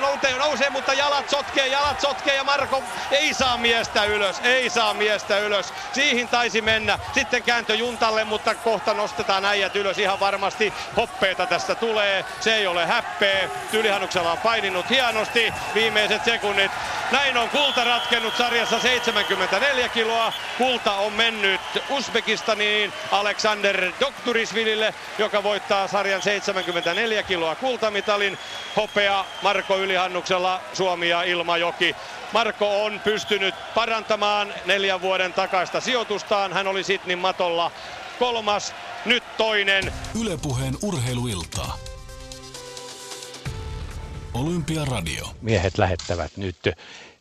nousee, 0.01 0.39
nousee 0.39 0.71
mutta 0.71 0.93
jalat 0.93 1.31
sotkee, 1.31 1.67
jalat 1.67 2.01
sotkee 2.01 2.35
ja 2.35 2.45
Marko 2.45 2.83
ei 3.11 3.35
saa 3.35 3.57
miestä 3.57 4.05
ylös, 4.05 4.41
ei 4.45 4.71
saa 4.71 4.95
miestä 4.95 5.39
ylös. 5.39 5.73
Siihen 5.93 6.29
taisi 6.29 6.61
mennä. 6.61 6.99
Sitten 7.15 7.43
kääntö 7.43 7.75
Juntalle, 7.75 8.25
mutta 8.25 8.55
kohta 8.55 8.95
nostetaan 8.95 9.45
äijät 9.45 9.77
ylös 9.77 9.99
ihan 9.99 10.21
varmasti. 10.21 10.73
Hoppeita 10.97 11.47
tästä 11.47 11.75
tulee, 11.75 12.25
se 12.41 12.55
ei 12.55 12.67
ole 12.67 12.87
häppeä. 12.87 13.49
Ylihannuksella 13.73 14.26
Haapala 14.27 14.33
on 14.33 14.39
paininut 14.43 14.91
hienosti 14.91 15.53
viimeiset 15.75 16.25
sekunnit. 16.25 16.73
Näin 17.11 17.37
on 17.37 17.51
kulta 17.51 17.85
ratkennut 17.85 18.37
sarjassa 18.37 18.81
74 18.81 19.89
kiloa. 19.89 20.33
Kulta 20.59 20.93
on 20.93 21.13
mennyt 21.13 21.61
Uzbekistaniin 21.91 22.93
Alexander 23.11 23.93
Dokturisvilille, 24.01 24.95
joka 25.19 25.43
voittaa 25.43 25.89
sarjan 25.89 26.23
74 26.23 27.23
kiloa 27.23 27.55
kultamitalin. 27.55 28.39
Hopea 28.77 29.25
Marko 29.43 29.79
Ylihannuksella 29.79 30.61
Suomi 30.73 31.09
ja 31.09 31.23
Ilmajoki. 31.23 31.97
Marko 32.33 32.85
on 32.85 33.01
pystynyt 33.01 33.55
parantamaan 33.75 34.55
neljän 34.65 35.01
vuoden 35.01 35.33
takaista 35.33 35.81
sijoitustaan. 35.81 36.53
Hän 36.53 36.67
oli 36.67 36.85
Sydneyn 36.85 37.19
matolla 37.19 37.71
kolmas, 38.19 38.75
nyt 39.05 39.37
toinen. 39.37 39.93
Ylepuheen 40.21 40.75
urheiluiltaa. 40.83 41.96
Olympiaradio. 44.37 45.27
Miehet 45.43 45.79
lähettävät 45.79 46.37
nyt 46.37 46.57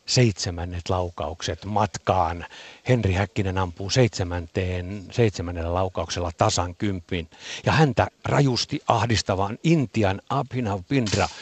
seitsemännet 0.06 0.88
laukaukset 0.88 1.64
matkaan. 1.64 2.46
Henri 2.88 3.12
Häkkinen 3.12 3.58
ampuu 3.58 3.90
seitsemänteen, 3.90 5.04
seitsemännellä 5.10 5.74
laukauksella 5.74 6.30
tasan 6.38 6.74
kympin. 6.74 7.28
Ja 7.66 7.72
häntä 7.72 8.06
rajusti 8.24 8.80
ahdistavan 8.88 9.58
Intian 9.64 10.20
Abhinav 10.28 10.80
Pindra 10.88 11.26
10,6. 11.26 11.32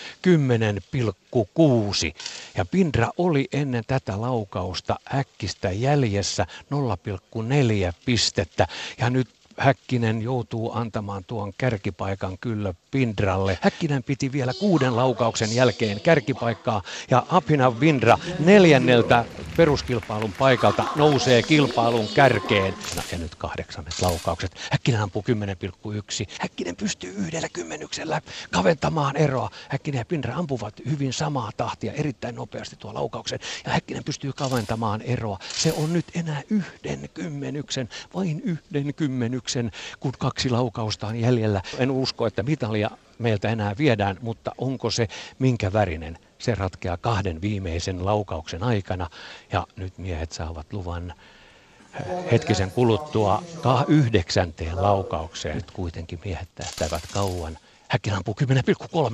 Ja 2.57 2.65
Pindra 2.65 3.11
oli 3.19 3.49
ennen 3.53 3.85
tätä 3.87 4.21
laukausta 4.21 4.97
äkkistä 5.15 5.71
jäljessä 5.71 6.47
0,4 6.71 7.93
pistettä. 8.05 8.67
Ja 8.99 9.11
nyt 9.11 9.29
Häkkinen 9.59 10.23
joutuu 10.23 10.73
antamaan 10.73 11.25
tuon 11.25 11.53
kärkipaikan 11.59 12.39
kyllä 12.39 12.75
Pindralle. 12.91 13.59
Häkkinen 13.63 14.03
piti 14.03 14.33
vielä 14.33 14.53
kuuden 14.61 14.97
laukauksen 14.97 15.55
jälkeen 15.55 16.01
kärkipaikkaa 16.01 16.83
ja 17.11 17.27
Apina 17.29 17.81
Vindra 17.81 18.19
neljänneltä 18.39 19.25
peruskilpailun 19.57 20.33
paikalta 20.33 20.85
nousee 20.97 21.43
kilpailun 21.43 22.09
kärkeen. 22.15 22.75
No, 22.97 23.03
ja 23.13 23.19
nyt 23.19 23.35
kahdeksannet 23.35 23.95
laukaukset. 24.03 24.55
Häkkinen 24.71 25.01
ampuu 25.01 25.25
10,1. 26.27 26.27
Häkkinen 26.41 26.77
pystyy 26.77 27.11
yhdellä 27.11 27.49
kymmenyksellä 27.49 28.21
kaventamaan 28.51 29.17
eroa. 29.17 29.51
Häkkinen 29.69 29.99
ja 29.99 30.05
Pindra 30.05 30.35
ampuvat 30.35 30.75
hyvin 30.91 31.13
samaa 31.13 31.51
tahtia 31.57 31.93
erittäin 31.93 32.35
nopeasti 32.35 32.77
tuo 32.77 32.95
laukauksen. 32.95 33.39
Ja 33.65 33.73
Häkkinen 33.73 34.05
pystyy 34.05 34.33
kaventamaan 34.33 35.03
eroa. 35.03 35.39
Se 35.55 35.73
on 35.73 35.93
nyt 35.93 36.07
enää 36.15 36.43
yhden 36.51 37.09
kymmenyksen, 37.15 37.89
vain 38.15 38.41
yhden 38.45 38.95
kymmenyksen, 38.95 39.44
kun 40.01 40.13
kaksi 40.19 40.51
laukausta 40.51 41.07
on 41.07 41.17
jäljellä. 41.17 41.63
En 41.79 41.91
usko, 41.91 42.27
että 42.27 42.43
mitalia 42.43 42.91
meiltä 43.19 43.49
enää 43.49 43.75
viedään, 43.79 44.17
mutta 44.21 44.53
onko 44.59 44.91
se 44.91 45.09
minkä 45.39 45.73
värinen? 45.73 46.19
Se 46.39 46.55
ratkeaa 46.55 46.97
kahden 46.97 47.41
viimeisen 47.41 48.05
laukauksen 48.05 48.63
aikana 48.63 49.11
ja 49.53 49.67
nyt 49.77 49.99
miehet 49.99 50.33
saavat 50.33 50.73
luvan 50.73 51.15
eh, 51.95 52.33
hetkisen 52.33 52.71
kuluttua 52.71 53.43
yhdeksänteen 53.89 54.83
laukaukseen. 54.83 55.57
Nyt 55.57 55.71
kuitenkin 55.71 56.21
miehet 56.25 56.49
tähtävät 56.55 57.03
kauan 57.13 57.59
Häkkinen 57.95 58.17
ampuu 58.17 58.37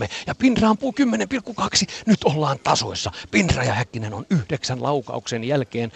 10,3 0.02 0.08
ja 0.26 0.34
Pindra 0.34 0.68
ampuu 0.68 0.94
10,2. 1.00 1.66
Nyt 2.06 2.24
ollaan 2.24 2.58
tasoissa. 2.58 3.10
Pindra 3.30 3.64
ja 3.64 3.74
Häkkinen 3.74 4.14
on 4.14 4.26
yhdeksän 4.30 4.82
laukauksen 4.82 5.44
jälkeen 5.44 5.92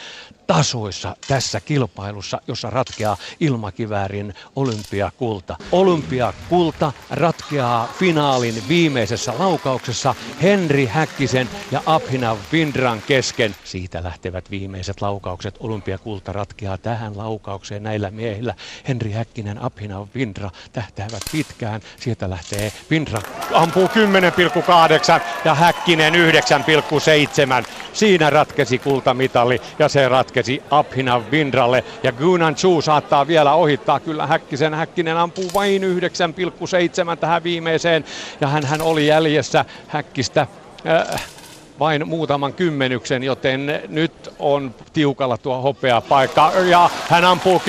tasoissa 0.46 1.16
tässä 1.28 1.60
kilpailussa, 1.60 2.40
jossa 2.48 2.70
ratkeaa 2.70 3.16
ilmakiväärin 3.40 4.34
olympiakulta. 4.56 5.56
Olympiakulta 5.72 6.92
ratkeaa 7.10 7.88
finaalin 7.98 8.62
viimeisessä 8.68 9.34
laukauksessa 9.38 10.14
Henri 10.42 10.86
Häkkisen 10.86 11.48
ja 11.70 11.82
Abhinav 11.86 12.38
Pindran 12.50 13.02
kesken. 13.06 13.56
Siitä 13.64 14.02
lähtevät 14.02 14.50
viimeiset 14.50 15.00
laukaukset. 15.00 15.54
Olympiakulta 15.60 16.32
ratkeaa 16.32 16.78
tähän 16.78 17.16
laukaukseen 17.18 17.82
näillä 17.82 18.10
miehillä. 18.10 18.54
Henri 18.88 19.12
Häkkinen, 19.12 19.62
Abhinav 19.62 20.08
Pindra 20.08 20.50
tähtäävät 20.72 21.22
pitkään. 21.32 21.80
Sieltä 22.00 22.30
lähtee 22.30 22.72
Vindra 22.90 23.22
ampuu 23.52 23.86
10,8 23.86 25.20
ja 25.44 25.54
Häkkinen 25.54 26.14
9,7. 26.14 27.66
Siinä 27.92 28.30
ratkesi 28.30 28.78
kultamitali 28.78 29.60
ja 29.78 29.88
se 29.88 30.08
ratkesi 30.08 30.62
Abhinav 30.70 31.22
Vindralle. 31.30 31.84
Ja 32.02 32.12
Gunan 32.12 32.54
Chu 32.54 32.82
saattaa 32.82 33.26
vielä 33.26 33.54
ohittaa 33.54 34.00
kyllä 34.00 34.26
Häkkisen. 34.26 34.74
Häkkinen 34.74 35.16
ampuu 35.16 35.50
vain 35.54 35.82
9,7 35.82 37.16
tähän 37.20 37.44
viimeiseen 37.44 38.04
ja 38.40 38.48
hän, 38.48 38.64
hän 38.64 38.82
oli 38.82 39.06
jäljessä 39.06 39.64
Häkkistä. 39.88 40.46
Äh, 40.86 41.20
vain 41.78 42.08
muutaman 42.08 42.52
kymmenyksen, 42.52 43.22
joten 43.22 43.82
nyt 43.88 44.34
on 44.38 44.74
tiukalla 44.92 45.38
tuo 45.38 45.60
hopea 45.60 46.00
paikka. 46.00 46.52
Ja 46.66 46.90
hän 47.08 47.24
ampuu 47.24 47.62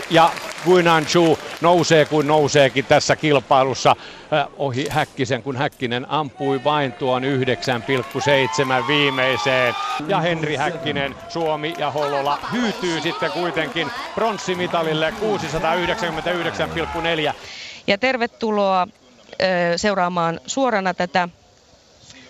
10,5 0.00 0.04
ja 0.10 0.30
Guinanchu 0.64 1.38
nousee 1.60 2.04
kuin 2.04 2.26
nouseekin 2.26 2.84
tässä 2.84 3.16
kilpailussa 3.16 3.96
äh, 4.32 4.46
ohi 4.56 4.86
Häkkisen, 4.90 5.42
kun 5.42 5.56
Häkkinen 5.56 6.06
ampui 6.10 6.64
vain 6.64 6.92
tuon 6.92 7.22
9,7 7.22 7.28
viimeiseen. 8.88 9.74
Ja 10.08 10.20
Henri 10.20 10.56
Häkkinen, 10.56 11.14
Suomi 11.28 11.74
ja 11.78 11.90
Hollola 11.90 12.38
hyytyy 12.52 13.00
sitten 13.00 13.30
kuitenkin 13.32 13.90
pronssimitalille 14.14 15.14
699,4. 17.30 17.34
Ja 17.86 17.98
tervetuloa 17.98 18.88
seuraamaan 19.76 20.40
suorana 20.46 20.94
tätä 20.94 21.28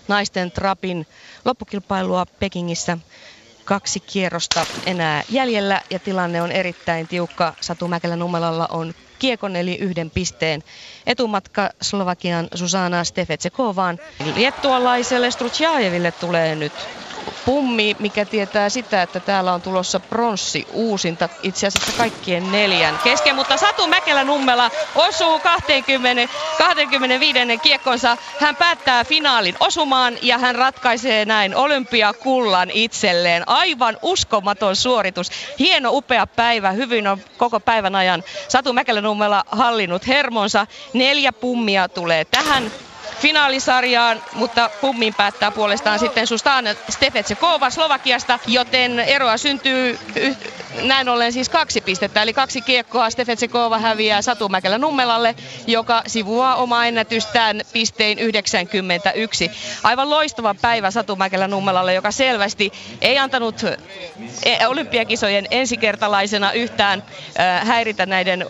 naisten 0.09 0.51
trapin 0.51 1.07
loppukilpailua 1.45 2.25
Pekingissä. 2.25 2.97
Kaksi 3.65 3.99
kierrosta 3.99 4.65
enää 4.85 5.23
jäljellä 5.29 5.81
ja 5.89 5.99
tilanne 5.99 6.41
on 6.41 6.51
erittäin 6.51 7.07
tiukka. 7.07 7.53
Satu 7.61 7.87
Mäkelä 7.87 8.15
Nummelalla 8.15 8.67
on 8.71 8.93
kiekon 9.19 9.55
eli 9.55 9.75
yhden 9.75 10.09
pisteen 10.09 10.63
etumatka 11.07 11.69
Slovakian 11.81 12.47
Susana 12.55 13.03
Stefetsekovaan. 13.03 13.99
Liettualaiselle 14.35 15.31
Strutsjajeville 15.31 16.11
tulee 16.11 16.55
nyt 16.55 16.73
pummi, 17.45 17.95
mikä 17.99 18.25
tietää 18.25 18.69
sitä, 18.69 19.01
että 19.01 19.19
täällä 19.19 19.53
on 19.53 19.61
tulossa 19.61 19.99
pronssi 19.99 20.67
uusinta 20.73 21.29
itse 21.43 21.67
asiassa 21.67 21.91
kaikkien 21.97 22.51
neljän 22.51 22.99
kesken. 23.03 23.35
Mutta 23.35 23.57
Satu 23.57 23.87
Mäkelä 23.87 24.23
Nummela 24.23 24.71
osuu 24.95 25.39
20, 25.39 26.33
25. 26.57 27.39
kiekkonsa. 27.61 28.17
Hän 28.39 28.55
päättää 28.55 29.03
finaalin 29.03 29.55
osumaan 29.59 30.17
ja 30.21 30.37
hän 30.37 30.55
ratkaisee 30.55 31.25
näin 31.25 31.55
olympiakullan 31.55 32.71
itselleen. 32.73 33.43
Aivan 33.49 33.97
uskomaton 34.01 34.75
suoritus. 34.75 35.31
Hieno 35.59 35.89
upea 35.91 36.27
päivä. 36.27 36.71
Hyvin 36.71 37.07
on 37.07 37.21
koko 37.37 37.59
päivän 37.59 37.95
ajan 37.95 38.23
Satu 38.47 38.73
Mäkelä 38.73 39.01
Nummela 39.01 39.43
hallinnut 39.51 40.07
hermonsa. 40.07 40.67
Neljä 40.93 41.33
pummia 41.33 41.89
tulee 41.89 42.25
tähän 42.25 42.71
finaalisarjaan, 43.19 44.23
mutta 44.33 44.69
pummin 44.81 45.15
päättää 45.15 45.51
puolestaan 45.51 45.99
sitten 45.99 46.27
Sustan 46.27 46.65
Stefetsekova 46.89 47.69
Slovakiasta, 47.69 48.39
joten 48.47 48.99
eroa 48.99 49.37
syntyy 49.37 49.99
näin 50.83 51.09
ollen 51.09 51.33
siis 51.33 51.49
kaksi 51.49 51.81
pistettä, 51.81 52.21
eli 52.21 52.33
kaksi 52.33 52.61
kiekkoa 52.61 53.09
Stefetsekova 53.09 53.79
häviää 53.79 54.21
Satu 54.21 54.49
Mäkelä 54.49 54.77
Nummelalle, 54.77 55.35
joka 55.67 56.03
sivuaa 56.07 56.55
omaa 56.55 56.85
ennätystään 56.85 57.61
pistein 57.73 58.19
91. 58.19 59.51
Aivan 59.83 60.09
loistava 60.09 60.55
päivä 60.61 60.91
Satu 60.91 61.15
Mäkelä 61.15 61.47
Nummelalle, 61.47 61.93
joka 61.93 62.11
selvästi 62.11 62.71
ei 63.01 63.17
antanut 63.17 63.63
e, 64.43 64.67
olympiakisojen 64.67 65.45
ensikertalaisena 65.51 66.51
yhtään 66.51 67.03
häiritä 67.63 68.05
näiden 68.05 68.45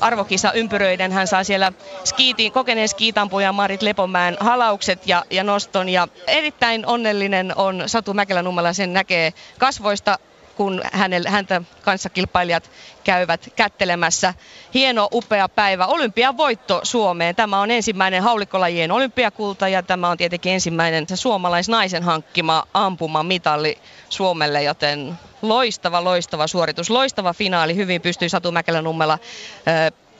arvokisaympyröiden. 0.00 1.12
Hän 1.12 1.26
saa 1.26 1.44
siellä 1.44 1.72
skiitin, 2.04 2.52
kokeneen 2.52 2.88
skiitampujan 2.88 3.54
Marit 3.54 3.82
Lepomäen 3.82 4.36
halaukset 4.40 5.06
ja, 5.06 5.24
ja 5.30 5.44
noston. 5.44 5.88
Ja 5.88 6.08
erittäin 6.26 6.86
onnellinen 6.86 7.52
on 7.56 7.82
Satu 7.86 8.14
Mäkelä 8.14 8.42
Nummela, 8.42 8.72
sen 8.72 8.92
näkee 8.92 9.32
kasvoista 9.58 10.18
kun 10.60 10.80
häntä 11.26 11.62
kanssakilpailijat 11.82 12.70
käyvät 13.04 13.48
kättelemässä. 13.56 14.34
Hieno, 14.74 15.08
upea 15.12 15.48
päivä. 15.48 15.86
Olympian 15.86 16.36
voitto 16.36 16.80
Suomeen. 16.82 17.36
Tämä 17.36 17.60
on 17.60 17.70
ensimmäinen 17.70 18.22
haulikkolajien 18.22 18.92
olympiakulta 18.92 19.68
ja 19.68 19.82
tämä 19.82 20.08
on 20.08 20.16
tietenkin 20.16 20.52
ensimmäinen 20.52 21.08
se 21.08 21.16
suomalaisnaisen 21.16 22.02
hankkima 22.02 22.64
ampumamitali 22.74 23.78
Suomelle, 24.08 24.62
joten 24.62 25.18
loistava, 25.42 26.04
loistava 26.04 26.46
suoritus. 26.46 26.90
Loistava 26.90 27.32
finaali. 27.32 27.76
Hyvin 27.76 28.02
pystyi 28.02 28.28
Satu 28.28 28.52
Mäkelä 28.52 28.82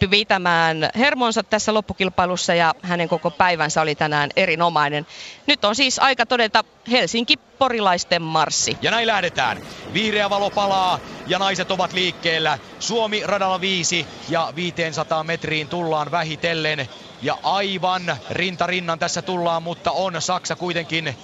Nummela 0.01 0.11
pitämään 0.21 0.91
hermonsa 0.99 1.43
tässä 1.43 1.75
loppukilpailussa 1.75 2.55
ja 2.55 2.75
hänen 2.83 3.09
koko 3.09 3.31
päivänsä 3.31 3.81
oli 3.81 3.95
tänään 3.95 4.31
erinomainen. 4.37 5.07
Nyt 5.47 5.65
on 5.65 5.77
siis 5.77 5.99
aika 5.99 6.27
todeta 6.27 6.65
Helsinki-porilaisten 6.91 8.23
marssi. 8.23 8.77
Ja 8.83 8.91
näin 8.91 9.07
lähdetään. 9.07 9.61
Vihreä 9.95 10.31
valo 10.31 10.51
palaa 10.51 10.99
ja 11.27 11.39
naiset 11.39 11.71
ovat 11.71 11.93
liikkeellä. 11.93 12.59
Suomi 12.79 13.23
radalla 13.25 13.61
viisi 13.61 14.07
ja 14.29 14.53
500 14.57 15.25
metriin 15.25 15.69
tullaan 15.69 16.11
vähitellen. 16.11 16.89
Ja 17.23 17.39
aivan 17.43 18.17
rinta 18.31 18.67
rinnan 18.67 18.99
tässä 18.99 19.23
tullaan, 19.23 19.63
mutta 19.63 19.91
on 19.93 20.23
Saksa 20.23 20.57
kuitenkin 20.57 21.15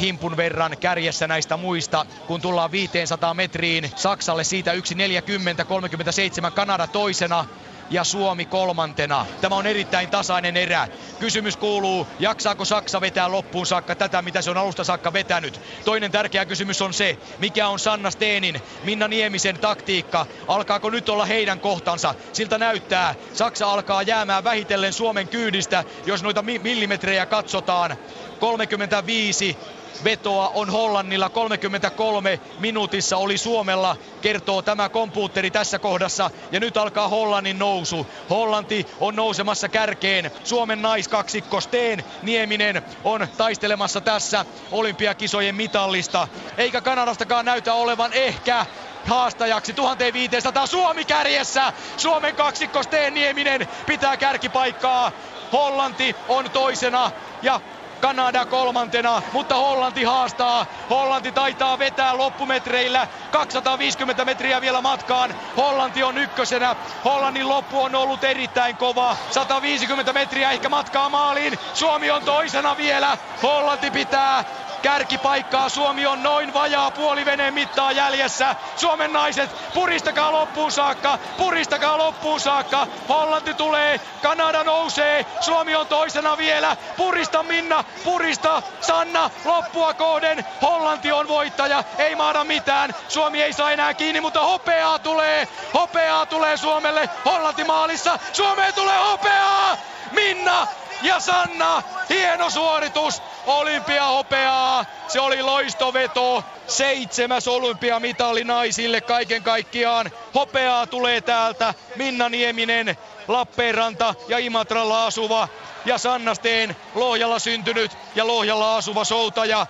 himpun 0.00 0.36
verran 0.36 0.76
kärjessä 0.80 1.28
näistä 1.28 1.56
muista, 1.56 2.06
kun 2.26 2.40
tullaan 2.40 2.72
500 2.72 3.34
metriin. 3.34 3.90
Saksalle 3.96 4.44
siitä 4.44 4.72
1.40, 4.72 5.64
37 5.64 6.52
Kanada 6.52 6.86
toisena 6.86 7.44
ja 7.90 8.04
Suomi 8.04 8.46
kolmantena. 8.46 9.26
Tämä 9.40 9.56
on 9.56 9.66
erittäin 9.66 10.10
tasainen 10.10 10.56
erä. 10.56 10.88
Kysymys 11.18 11.56
kuuluu, 11.56 12.08
jaksaako 12.18 12.64
Saksa 12.64 13.00
vetää 13.00 13.32
loppuun 13.32 13.66
saakka 13.66 13.96
tätä, 13.96 14.22
mitä 14.22 14.42
se 14.42 14.50
on 14.50 14.56
alusta 14.56 14.84
saakka 14.84 15.12
vetänyt. 15.12 15.60
Toinen 15.84 16.10
tärkeä 16.10 16.46
kysymys 16.46 16.82
on 16.82 16.94
se, 16.94 17.18
mikä 17.38 17.68
on 17.68 17.78
Sanna 17.78 18.10
Steenin, 18.10 18.62
Minna 18.82 19.08
Niemisen 19.08 19.60
taktiikka. 19.60 20.26
Alkaako 20.46 20.90
nyt 20.90 21.08
olla 21.08 21.24
heidän 21.26 21.60
kohtansa? 21.60 22.14
Siltä 22.32 22.58
näyttää. 22.58 23.14
Saksa 23.32 23.70
alkaa 23.72 24.02
jäämään 24.02 24.44
vähitellen 24.44 24.92
Suomen 24.92 25.28
kyydistä, 25.28 25.84
jos 26.06 26.22
noita 26.22 26.42
millimetrejä 26.42 27.26
katsotaan. 27.26 27.96
35 28.38 29.58
vetoa 30.04 30.48
on 30.54 30.70
Hollannilla 30.70 31.30
33 31.30 32.40
minuutissa 32.58 33.16
oli 33.16 33.38
Suomella, 33.38 33.96
kertoo 34.20 34.62
tämä 34.62 34.88
kompuutteri 34.88 35.50
tässä 35.50 35.78
kohdassa. 35.78 36.30
Ja 36.52 36.60
nyt 36.60 36.76
alkaa 36.76 37.08
Hollannin 37.08 37.58
nousu. 37.58 38.06
Hollanti 38.30 38.86
on 39.00 39.16
nousemassa 39.16 39.68
kärkeen. 39.68 40.30
Suomen 40.44 40.82
naiskaksikko 40.82 41.60
Steen 41.60 42.04
Nieminen 42.22 42.82
on 43.04 43.28
taistelemassa 43.36 44.00
tässä 44.00 44.46
olympiakisojen 44.70 45.54
mitallista. 45.54 46.28
Eikä 46.56 46.82
Kanadastakaan 46.82 47.44
näytä 47.44 47.74
olevan 47.74 48.12
ehkä 48.12 48.66
haastajaksi 49.06 49.74
1500 49.74 50.66
Suomi 50.66 51.04
kärjessä. 51.04 51.72
Suomen 51.96 52.34
kaksikko 52.36 52.82
Steen 52.82 53.14
Nieminen 53.14 53.68
pitää 53.86 54.16
kärkipaikkaa. 54.16 55.12
Hollanti 55.52 56.16
on 56.28 56.50
toisena 56.50 57.10
ja 57.42 57.60
Kanada 58.00 58.46
kolmantena, 58.46 59.22
mutta 59.32 59.54
Hollanti 59.54 60.02
haastaa. 60.04 60.66
Hollanti 60.90 61.32
taitaa 61.32 61.78
vetää 61.78 62.16
loppumetreillä. 62.16 63.08
250 63.30 64.24
metriä 64.24 64.60
vielä 64.60 64.80
matkaan. 64.80 65.34
Hollanti 65.56 66.02
on 66.02 66.18
ykkösenä. 66.18 66.76
Hollannin 67.04 67.48
loppu 67.48 67.82
on 67.82 67.94
ollut 67.94 68.24
erittäin 68.24 68.76
kova. 68.76 69.16
150 69.30 70.12
metriä 70.12 70.50
ehkä 70.50 70.68
matkaa 70.68 71.08
maaliin. 71.08 71.58
Suomi 71.72 72.10
on 72.10 72.24
toisena 72.24 72.76
vielä. 72.76 73.18
Hollanti 73.42 73.90
pitää 73.90 74.44
kärkipaikkaa. 74.86 75.68
Suomi 75.68 76.06
on 76.06 76.22
noin 76.22 76.52
vajaa 76.52 76.90
puoliveneen 76.90 77.54
mittaa 77.54 77.92
jäljessä. 77.92 78.56
Suomen 78.76 79.12
naiset, 79.12 79.50
puristakaa 79.74 80.32
loppuun 80.32 80.72
saakka, 80.72 81.18
puristakaa 81.36 81.98
loppuun 81.98 82.40
saakka. 82.40 82.86
Hollanti 83.08 83.54
tulee, 83.54 84.00
Kanada 84.22 84.64
nousee, 84.64 85.26
Suomi 85.40 85.74
on 85.74 85.88
toisena 85.88 86.36
vielä. 86.36 86.76
Purista 86.96 87.42
Minna, 87.42 87.84
purista 88.02 88.62
Sanna, 88.80 89.30
loppua 89.44 89.94
kohden. 89.94 90.44
Hollanti 90.62 91.12
on 91.12 91.28
voittaja, 91.28 91.84
ei 91.98 92.14
maada 92.16 92.44
mitään. 92.44 92.90
Suomi 93.08 93.42
ei 93.42 93.52
saa 93.52 93.72
enää 93.72 93.94
kiinni, 93.94 94.20
mutta 94.20 94.40
hopeaa 94.40 94.98
tulee. 94.98 95.48
Hopeaa 95.74 96.26
tulee 96.26 96.56
Suomelle. 96.56 97.10
Hollanti 97.24 97.64
maalissa. 97.64 98.18
Suomeen 98.32 98.74
tulee 98.74 98.98
hopeaa! 98.98 99.76
Minna 100.10 100.66
ja 101.02 101.20
Sanna, 101.20 101.82
hieno 102.08 102.50
suoritus, 102.50 103.22
olympiahopeaa, 103.46 104.84
se 105.08 105.20
oli 105.20 105.42
loistoveto, 105.42 106.44
seitsemäs 106.66 107.48
olympiamitali 107.48 108.44
naisille 108.44 109.00
kaiken 109.00 109.42
kaikkiaan, 109.42 110.10
hopeaa 110.34 110.86
tulee 110.86 111.20
täältä, 111.20 111.74
Minna 111.96 112.28
Nieminen, 112.28 112.96
Lappeenranta 113.28 114.14
ja 114.28 114.38
Imatralla 114.38 115.06
asuva. 115.06 115.48
Ja 115.84 115.98
Sanna 115.98 116.34
Steen, 116.34 116.76
Lohjalla 116.94 117.38
syntynyt 117.38 117.98
ja 118.14 118.26
Lohjalla 118.26 118.76
asuva 118.76 119.04
soutaja 119.04 119.66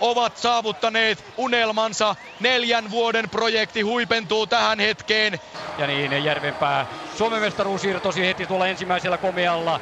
ovat 0.00 0.36
saavuttaneet 0.36 1.24
unelmansa. 1.36 2.16
Neljän 2.40 2.90
vuoden 2.90 3.30
projekti 3.30 3.80
huipentuu 3.80 4.46
tähän 4.46 4.80
hetkeen. 4.80 5.40
Ja 5.78 5.86
niin, 5.86 6.24
Järvenpää 6.24 6.86
Suomen 7.16 7.40
mestaruus 7.40 7.84
irtosi 7.84 8.26
heti 8.26 8.46
tuolla 8.46 8.66
ensimmäisellä 8.66 9.18
komealla 9.18 9.80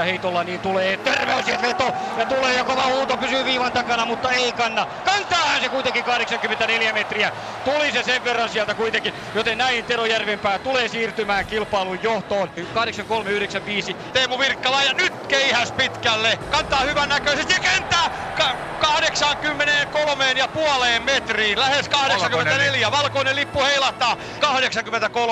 86-68 0.00 0.02
heitolla, 0.04 0.44
niin 0.44 0.60
tulee 0.60 0.96
terveysveto 0.96 1.92
ja 2.18 2.26
tulee 2.26 2.54
ja 2.54 2.64
kova 2.64 2.86
huuto 2.86 3.16
pysyy 3.16 3.44
viivan 3.44 3.72
takana, 3.72 4.06
mutta 4.06 4.30
ei 4.30 4.52
kanna. 4.52 4.86
Kantaahan 5.04 5.60
se 5.60 5.68
kuitenkin 5.68 6.04
84 6.04 6.92
metriä. 6.92 7.32
Tuli 7.64 7.92
se 7.92 8.02
sen 8.02 8.24
verran 8.24 8.48
sieltä 8.48 8.74
kuitenkin, 8.74 9.14
joten 9.34 9.58
näin 9.58 9.84
Tero 9.84 10.04
Järvenpää 10.04 10.58
tulee 10.58 10.88
siirtymään 10.88 11.46
kilpailun 11.46 11.98
johtoon. 12.02 12.50
83-95. 12.50 13.96
Teemu 14.12 14.38
Virkkala 14.38 14.82
ja 14.82 14.92
nyt 14.92 15.12
keihäs 15.28 15.72
pitkälle. 15.72 16.38
Kantaa 16.50 16.80
hyvän 16.80 17.08
näköisesti 17.08 17.52
ja 17.52 17.60
kentää 17.60 18.10
ka- 18.34 18.56
83 18.80 20.32
ja 20.32 20.48
puoleen 20.48 21.02
metriin. 21.02 21.58
Lähes 21.58 21.88
84. 21.88 22.90
Valkoinen 22.90 23.36
lippu 23.36 23.62
heilahtaa 23.64 24.16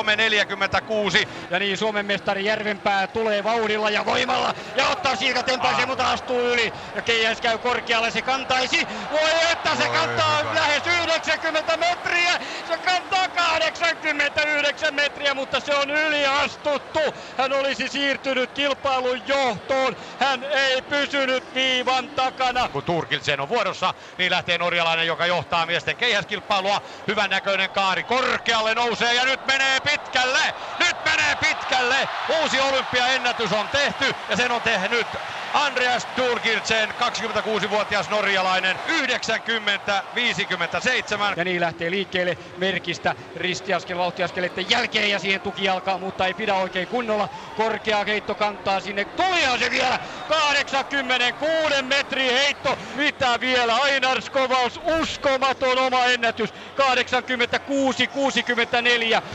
83-46. 0.03 1.29
Ja 1.51 1.59
niin 1.59 1.79
Suomen 1.79 2.07
mestari 2.07 2.45
Järvenpää 2.45 3.07
tulee 3.07 3.45
vauhdilla 3.45 3.91
ja 3.91 4.05
voimalla 4.05 4.55
ja 4.77 4.89
ottaa 4.89 5.17
siitä 5.17 5.43
tempaisee, 5.43 5.83
Ah. 5.83 5.89
mutta 5.89 6.11
astuu 6.11 6.41
yli. 6.41 6.73
Ja 6.95 7.03
Keihäs 7.03 7.41
käy 7.41 7.59
korkealle, 7.59 8.11
se 8.11 8.23
kantaisi. 8.23 8.87
Voi 9.11 9.31
että 9.53 9.77
se 9.77 9.89
kantaa 9.89 10.55
lähes 10.55 10.87
90 10.87 11.77
metriä. 11.77 12.39
Se 12.67 12.79
kantaa 12.79 13.28
89 13.61 14.95
metriä, 14.95 15.35
mutta 15.35 15.61
se 15.61 15.75
on 15.75 15.91
yliastuttu. 15.91 17.01
Hän 17.37 17.53
olisi 17.53 17.89
siirtynyt 17.89 18.53
kilpailun 18.53 19.23
johtoon. 19.27 19.97
Hän 20.21 20.45
ei 20.45 20.83
pysynyt 20.83 21.55
viivan 21.55 22.11
takana. 22.11 22.69
Kun 22.69 22.85
Turkilsen 22.85 23.41
on 23.41 23.49
vuorossa, 23.49 23.95
niin 24.19 24.31
lähtee 24.31 24.59
norjalainen, 24.59 25.07
joka 25.07 25.27
johtaa 25.27 25.67
miesten 25.67 25.97
keihäskilpailua. 25.97 26.81
Hyvän 27.07 27.31
näköinen 27.31 27.71
kaari 27.71 28.05
korkealle 28.05 28.75
nousee 28.75 29.15
ja 29.15 29.25
nyt 29.25 29.47
menee 29.47 29.81
pitkälle. 29.81 30.55
Nyt 30.79 30.97
menee 31.05 31.37
pitkälle. 31.37 32.09
Uusi 32.41 32.61
olympiaennätys 32.61 33.53
on 33.53 33.69
tehty 33.69 34.15
ja 34.29 34.37
sen 34.37 34.53
on 34.53 34.63
tehnyt 34.63 35.07
Andreas 35.53 36.07
Turkilsen, 36.07 36.89
26-vuotias 36.91 38.09
norjalainen, 38.11 38.81
90-57. 38.87 38.91
Ja 41.37 41.45
niin 41.45 41.61
lähtee 41.61 41.91
liikkeelle 41.91 42.39
merkistä 42.57 43.15
ristiaskel, 43.37 43.99
vauhtiaskeleiden 43.99 44.71
jälkeen 44.71 45.11
ja 45.11 45.19
siihen 45.19 45.41
tukijalkaa, 45.41 45.99
mutta 45.99 46.27
ei 46.27 46.35
pidä 46.35 46.55
oikein 46.55 46.89
kunnolla. 46.89 47.29
Korkea 47.57 48.05
heitto 48.05 48.35
kantaa 48.35 48.81
sinne. 48.81 49.05
Tulihan 49.05 49.59
se 49.59 49.71
vielä! 49.71 49.99
86 50.29 51.83
metri 51.83 52.33
heitto. 52.33 52.79
Mitä 52.95 53.41
vielä? 53.41 53.77
Ainar 53.77 54.23
Skovals, 54.23 54.81
uskomaton 55.01 55.79
oma 55.79 56.05
ennätys. 56.05 56.51
86-64. 56.53 56.55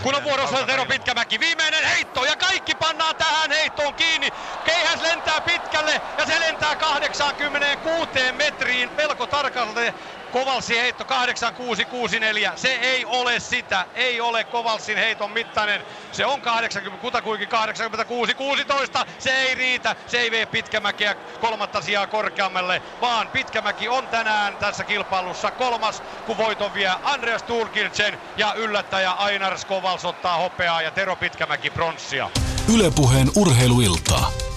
Kun 0.03 0.15
on 0.15 0.23
vuorossa 0.23 0.63
Tero 0.63 0.85
Pitkämäki, 0.85 1.39
viimeinen 1.39 1.85
heitto 1.85 2.25
ja 2.25 2.35
kaikki 2.35 2.75
pannaan 2.75 3.15
tähän 3.15 3.51
heittoon 3.51 3.93
kiinni. 3.93 4.29
Keihäs 4.65 5.01
lentää 5.01 5.41
pitkälle 5.41 6.01
ja 6.17 6.25
se 6.25 6.39
lentää 6.39 6.75
86 6.75 8.09
metriin 8.37 8.89
melko 8.97 9.27
tarkalleen. 9.27 9.93
Kovalsin 10.33 10.77
heitto 10.77 11.05
8664. 11.05 12.53
Se 12.55 12.67
ei 12.67 13.05
ole 13.05 13.39
sitä. 13.39 13.85
Ei 13.95 14.21
ole 14.21 14.43
Kovalsin 14.43 14.97
heiton 14.97 15.31
mittainen. 15.31 15.81
Se 16.11 16.25
on 16.25 16.41
80, 16.41 17.01
kutakuinkin 17.01 17.47
86 17.47 18.33
16. 18.33 19.05
Se 19.19 19.31
ei 19.31 19.55
riitä. 19.55 19.95
Se 20.07 20.17
ei 20.19 20.31
vee 20.31 20.45
Pitkämäkeä 20.45 21.15
kolmatta 21.41 21.81
sijaa 21.81 22.07
korkeammalle, 22.07 22.81
vaan 23.01 23.27
Pitkämäki 23.27 23.87
on 23.87 24.07
tänään 24.07 24.57
tässä 24.57 24.83
kilpailussa 24.83 25.51
kolmas, 25.51 26.03
kun 26.25 26.37
voiton 26.37 26.73
vie 26.73 26.91
Andreas 27.03 27.43
Turkilsen 27.43 28.19
ja 28.37 28.53
yllättäjä 28.53 29.11
Ainar 29.11 29.57
Skovals 29.57 30.05
ottaa 30.05 30.37
hopeaa 30.37 30.81
ja 30.81 30.91
Tero 30.91 31.15
Pitkämäki 31.15 31.69
pronssia. 31.69 32.29
Ylepuheen 32.73 33.27
urheiluiltaa. 33.35 34.52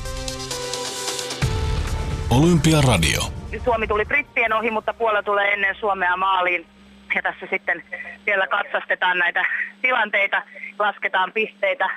Olympiaradio. 2.31 3.21
Suomi 3.65 3.87
tuli 3.87 4.05
brittien 4.05 4.53
ohi, 4.53 4.71
mutta 4.71 4.95
puolella 4.95 5.23
tulee 5.23 5.53
ennen 5.53 5.75
Suomea 5.75 6.17
maaliin. 6.17 6.67
Ja 7.15 7.23
tässä 7.23 7.47
sitten 7.51 7.83
vielä 8.27 8.47
katsastetaan 8.47 9.19
näitä 9.19 9.45
tilanteita, 9.83 10.43
lasketaan 10.79 11.33
pisteitä. 11.33 11.91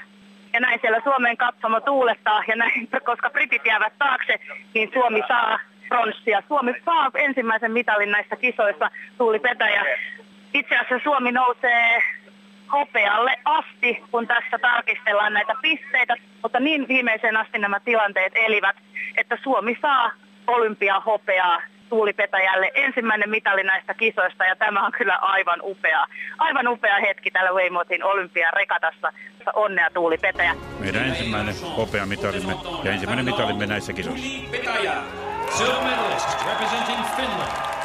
Ja 0.54 0.60
näin 0.60 0.80
siellä 0.82 1.02
Suomen 1.04 1.38
katsomo 1.38 1.82
tuulettaa, 1.82 2.44
ja 2.48 2.56
näin, 2.56 2.90
koska 3.06 3.30
britit 3.30 3.66
jäävät 3.66 3.94
taakse, 4.00 4.40
niin 4.74 4.90
Suomi 4.94 5.22
saa 5.28 5.60
pronssia. 5.88 6.44
Suomi 6.48 6.74
saa 6.86 7.12
ensimmäisen 7.14 7.72
mitalin 7.72 8.12
näissä 8.12 8.36
kisoissa, 8.36 8.92
Tuuli 9.18 9.40
Petäjä. 9.40 9.86
Itse 10.54 10.78
asiassa 10.78 11.04
Suomi 11.04 11.32
nousee 11.32 12.04
hopealle 12.72 13.36
asti, 13.46 14.04
kun 14.12 14.28
tässä 14.28 14.60
tarkistellaan 14.62 15.34
näitä 15.34 15.54
pisteitä, 15.62 16.16
mutta 16.44 16.60
niin 16.60 16.88
viimeiseen 16.88 17.38
asti 17.38 17.60
nämä 17.60 17.80
tilanteet 17.80 18.34
elivät, 18.36 18.76
että 19.18 19.38
Suomi 19.44 19.78
saa 19.82 20.12
olympiahopeaa 20.48 21.62
Tuuli 21.90 22.14
Petäjälle 22.14 22.72
ensimmäinen 22.74 23.30
mitali 23.30 23.64
näistä 23.64 23.94
kisoista 23.94 24.44
ja 24.44 24.56
tämä 24.56 24.86
on 24.86 24.92
kyllä 24.92 25.16
aivan 25.16 25.60
upea. 25.64 26.08
Aivan 26.38 26.68
upea 26.68 26.96
hetki 27.08 27.32
tällä 27.32 27.52
Weimotin 27.52 28.04
olympiarekatassa. 28.04 29.14
Onnea 29.54 29.90
Tuuli 29.94 30.18
Petäjä. 30.18 30.56
Meidän 30.80 31.04
ensimmäinen 31.04 31.56
hopeamitalimme 31.78 32.54
ja 32.84 32.92
ensimmäinen 32.92 33.26
mitalimme 33.26 33.66
näissä 33.66 33.94
kisoissa. 33.94 34.52
Petäjä. 34.52 34.94
Silver 35.50 35.84
medalist 35.84 36.46
representing 36.46 37.04
Finland, 37.16 37.79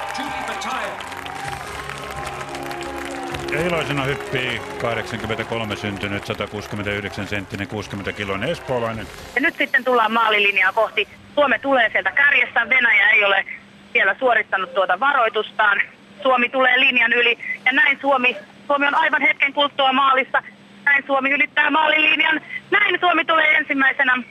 Ja 3.55 3.67
iloisena 3.67 4.05
hyppii 4.05 4.63
83 4.79 5.77
syntynyt, 5.77 6.27
169 6.27 7.27
senttinen, 7.27 7.69
60 7.69 8.13
kiloinen 8.13 8.49
espoolainen. 8.49 9.07
Ja 9.35 9.41
nyt 9.41 9.57
sitten 9.57 9.85
tullaan 9.85 10.13
maalilinjaa 10.13 10.73
kohti. 10.73 11.09
Suomi 11.35 11.59
tulee 11.59 11.91
sieltä 11.91 12.13
kärjestä. 12.13 12.69
Venäjä 12.69 13.11
ei 13.11 13.25
ole 13.25 13.45
vielä 13.95 14.17
suorittanut 14.19 14.75
tuota 14.75 15.01
varoitustaan. 15.01 15.81
Suomi 16.23 16.49
tulee 16.49 16.81
linjan 16.81 17.13
yli 17.13 17.39
ja 17.65 17.73
näin 17.73 17.99
Suomi, 18.01 18.37
Suomi 18.67 18.87
on 18.87 18.95
aivan 18.95 19.23
hetken 19.23 19.53
kuluttua 19.53 19.93
maalissa. 19.93 20.43
Näin 20.85 21.05
Suomi 21.07 21.31
ylittää 21.31 21.71
maalilinjan. 21.71 22.41
Näin 22.71 23.01
Suomi 23.01 23.25
tulee 23.25 23.57
ensimmäisenä 23.57 24.23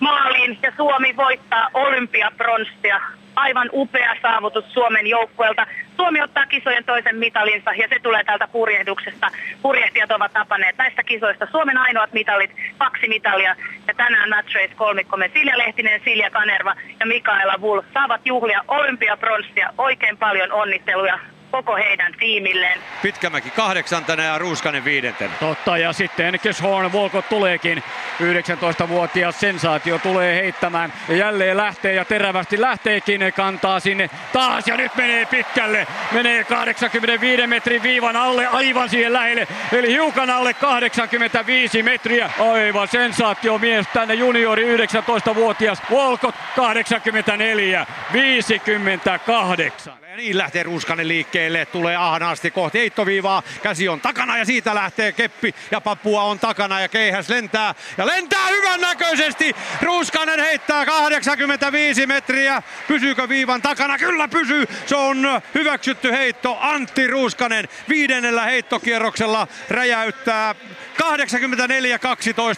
maaliin 0.00 0.58
ja 0.62 0.72
Suomi 0.76 1.16
voittaa 1.16 1.68
olympiapronssia. 1.74 3.00
Aivan 3.40 3.70
upea 3.72 4.16
saavutus 4.22 4.72
Suomen 4.72 5.06
joukkueelta. 5.06 5.66
Suomi 5.96 6.22
ottaa 6.22 6.46
kisojen 6.46 6.84
toisen 6.84 7.16
mitalinsa 7.16 7.72
ja 7.72 7.88
se 7.88 7.98
tulee 8.02 8.24
täältä 8.24 8.48
purjehduksesta. 8.48 9.30
Purjehtijat 9.62 10.10
ovat 10.10 10.32
tapaneet 10.32 10.76
näistä 10.78 11.02
kisoista 11.02 11.46
Suomen 11.50 11.78
ainoat 11.78 12.12
mitalit, 12.12 12.50
kaksi 12.78 13.08
mitalia. 13.08 13.56
Ja 13.88 13.94
tänään 13.94 14.28
Match 14.28 14.54
Race 14.54 14.74
kolmikkomme 14.76 15.30
Silja 15.34 15.58
Lehtinen, 15.58 16.00
Silja 16.04 16.30
Kanerva 16.30 16.74
ja 17.00 17.06
Mikaela 17.06 17.58
Bull 17.58 17.82
saavat 17.94 18.20
juhlia 18.24 18.64
olympiapronssia. 18.68 19.72
Oikein 19.78 20.16
paljon 20.16 20.52
onnitteluja 20.52 21.18
koko 21.50 21.76
heidän 21.76 22.14
tiimilleen. 22.18 22.78
Pitkämäki 23.02 23.50
kahdeksantena 23.50 24.22
ja 24.22 24.38
Ruuskanen 24.38 24.84
viidentenä. 24.84 25.32
Totta, 25.40 25.78
ja 25.78 25.92
sitten 25.92 26.34
Horn 26.62 26.92
Volkot 26.92 27.28
tuleekin. 27.28 27.82
19-vuotias 28.20 29.40
sensaatio 29.40 29.98
tulee 29.98 30.42
heittämään. 30.42 30.92
Ja 31.08 31.16
jälleen 31.16 31.56
lähtee 31.56 31.94
ja 31.94 32.04
terävästi 32.04 32.60
lähteekin. 32.60 33.20
Kantaa 33.36 33.80
sinne 33.80 34.10
taas 34.32 34.66
ja 34.66 34.76
nyt 34.76 34.96
menee 34.96 35.26
pitkälle. 35.26 35.86
Menee 36.12 36.44
85 36.44 37.46
metrin 37.46 37.82
viivan 37.82 38.16
alle 38.16 38.46
aivan 38.46 38.88
siihen 38.88 39.12
lähelle. 39.12 39.48
Eli 39.72 39.88
hiukan 39.88 40.30
alle 40.30 40.54
85 40.54 41.82
metriä. 41.82 42.30
Aivan 42.52 42.88
sensaatio 42.88 43.58
mies 43.58 43.86
tänne 43.92 44.14
juniori 44.14 44.76
19-vuotias. 44.76 45.82
Volkot 45.90 46.34
84, 46.56 47.86
58. 48.12 50.00
Ja 50.10 50.16
niin 50.16 50.38
lähtee 50.38 50.62
Ruuskanen 50.62 51.08
liikkeelle, 51.08 51.66
tulee 51.66 51.96
ahnaasti 51.96 52.50
kohti 52.50 52.78
heittoviivaa, 52.78 53.42
käsi 53.62 53.88
on 53.88 54.00
takana 54.00 54.38
ja 54.38 54.44
siitä 54.44 54.74
lähtee 54.74 55.12
keppi 55.12 55.54
ja 55.70 55.80
papua 55.80 56.22
on 56.22 56.38
takana 56.38 56.80
ja 56.80 56.88
keihäs 56.88 57.28
lentää 57.28 57.74
ja 57.98 58.06
lentää 58.06 58.46
hyvän 58.48 58.80
näköisesti. 58.80 59.54
Ruuskanen 59.82 60.40
heittää 60.40 60.86
85 60.86 62.06
metriä, 62.06 62.62
pysyykö 62.88 63.28
viivan 63.28 63.62
takana? 63.62 63.98
Kyllä 63.98 64.28
pysyy, 64.28 64.64
se 64.86 64.96
on 64.96 65.40
hyväksytty 65.54 66.12
heitto. 66.12 66.58
Antti 66.60 67.06
Ruuskanen 67.06 67.68
viidennellä 67.88 68.44
heittokierroksella 68.44 69.48
räjäyttää 69.68 70.54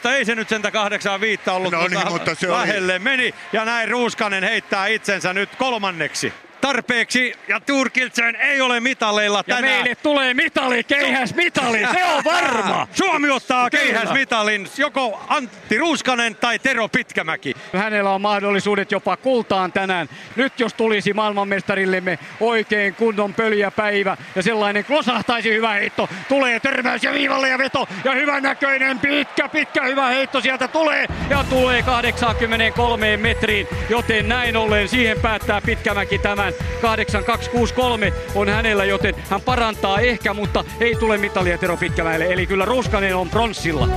84-12, 0.05 0.09
ei 0.09 0.25
se 0.25 0.35
nyt 0.35 0.49
sentä 0.49 0.71
85 0.71 1.51
ollut, 1.51 1.73
No 1.73 1.88
niin, 1.88 2.09
mutta, 2.09 2.35
se 2.35 2.51
oli- 2.51 2.61
lähelle 2.61 2.99
meni 2.99 3.35
ja 3.53 3.65
näin 3.65 3.88
Ruuskanen 3.88 4.45
heittää 4.45 4.87
itsensä 4.87 5.35
nyt 5.35 5.57
kolmanneksi. 5.57 6.33
Tarpeeksi 6.62 7.35
ja 7.48 7.61
Turkiltsen 7.61 8.37
ei 8.37 8.61
ole 8.61 8.81
mitaleilla 8.81 9.38
Ja 9.46 9.55
tänään. 9.55 9.64
meille 9.75 9.94
tulee 9.94 10.35
mitali, 10.35 10.85
keihäs 10.85 11.35
mitali, 11.35 11.79
se 11.92 12.05
on 12.05 12.25
varma. 12.35 12.88
Suomi 12.94 13.31
ottaa 13.31 13.70
Kyllä. 13.70 13.85
keihäsmitalin, 13.85 14.68
joko 14.79 15.20
Antti 15.29 15.79
Ruuskanen 15.79 16.35
tai 16.37 16.59
Tero 16.59 16.88
Pitkämäki. 16.88 17.55
Hänellä 17.77 18.11
on 18.11 18.20
mahdollisuudet 18.20 18.92
jopa 18.92 19.16
kultaan 19.16 19.72
tänään. 19.72 20.09
Nyt 20.37 20.61
jos 20.61 20.75
tulisi 20.75 21.12
maailmanmestarillemme 21.12 22.18
oikein 22.40 22.94
kunnon 22.94 23.35
pöljäpäivä 23.35 24.16
ja 24.37 24.42
sellainen 24.42 24.85
klosahtaisi 24.85 25.51
hyvä 25.55 25.70
heitto. 25.72 26.09
Tulee 26.29 26.61
törmäys 26.61 27.05
ja 27.05 27.12
viivalle 27.12 27.48
ja 27.48 27.59
veto 27.59 27.88
ja 28.05 28.12
hyvän 28.12 28.42
näköinen 28.42 28.98
pitkä 28.98 29.48
pitkä 29.48 29.85
hyvä 29.85 30.07
heitto 30.07 30.40
sieltä 30.40 30.68
tulee 30.68 31.07
ja 31.31 31.44
tulee 31.51 31.83
83 31.83 33.16
metriin. 33.16 33.66
Joten 33.88 34.29
näin 34.29 34.57
ollen 34.57 34.88
siihen 34.88 35.20
päättää 35.20 35.61
Pitkämäki 35.61 36.18
tämän 36.18 36.52
8263 36.81 38.12
on 38.35 38.49
hänellä, 38.49 38.85
joten 38.85 39.15
hän 39.31 39.41
parantaa 39.41 40.01
ehkä, 40.01 40.35
mutta 40.35 40.65
ei 40.81 40.95
tule 40.95 41.19
mitalia 41.19 41.59
Tero 41.59 41.77
Pitkämäelle. 41.77 42.33
Eli 42.33 42.47
kyllä 42.47 42.65
Ruuskanen 42.65 43.17
on 43.17 43.31
pronssilla. 43.31 43.88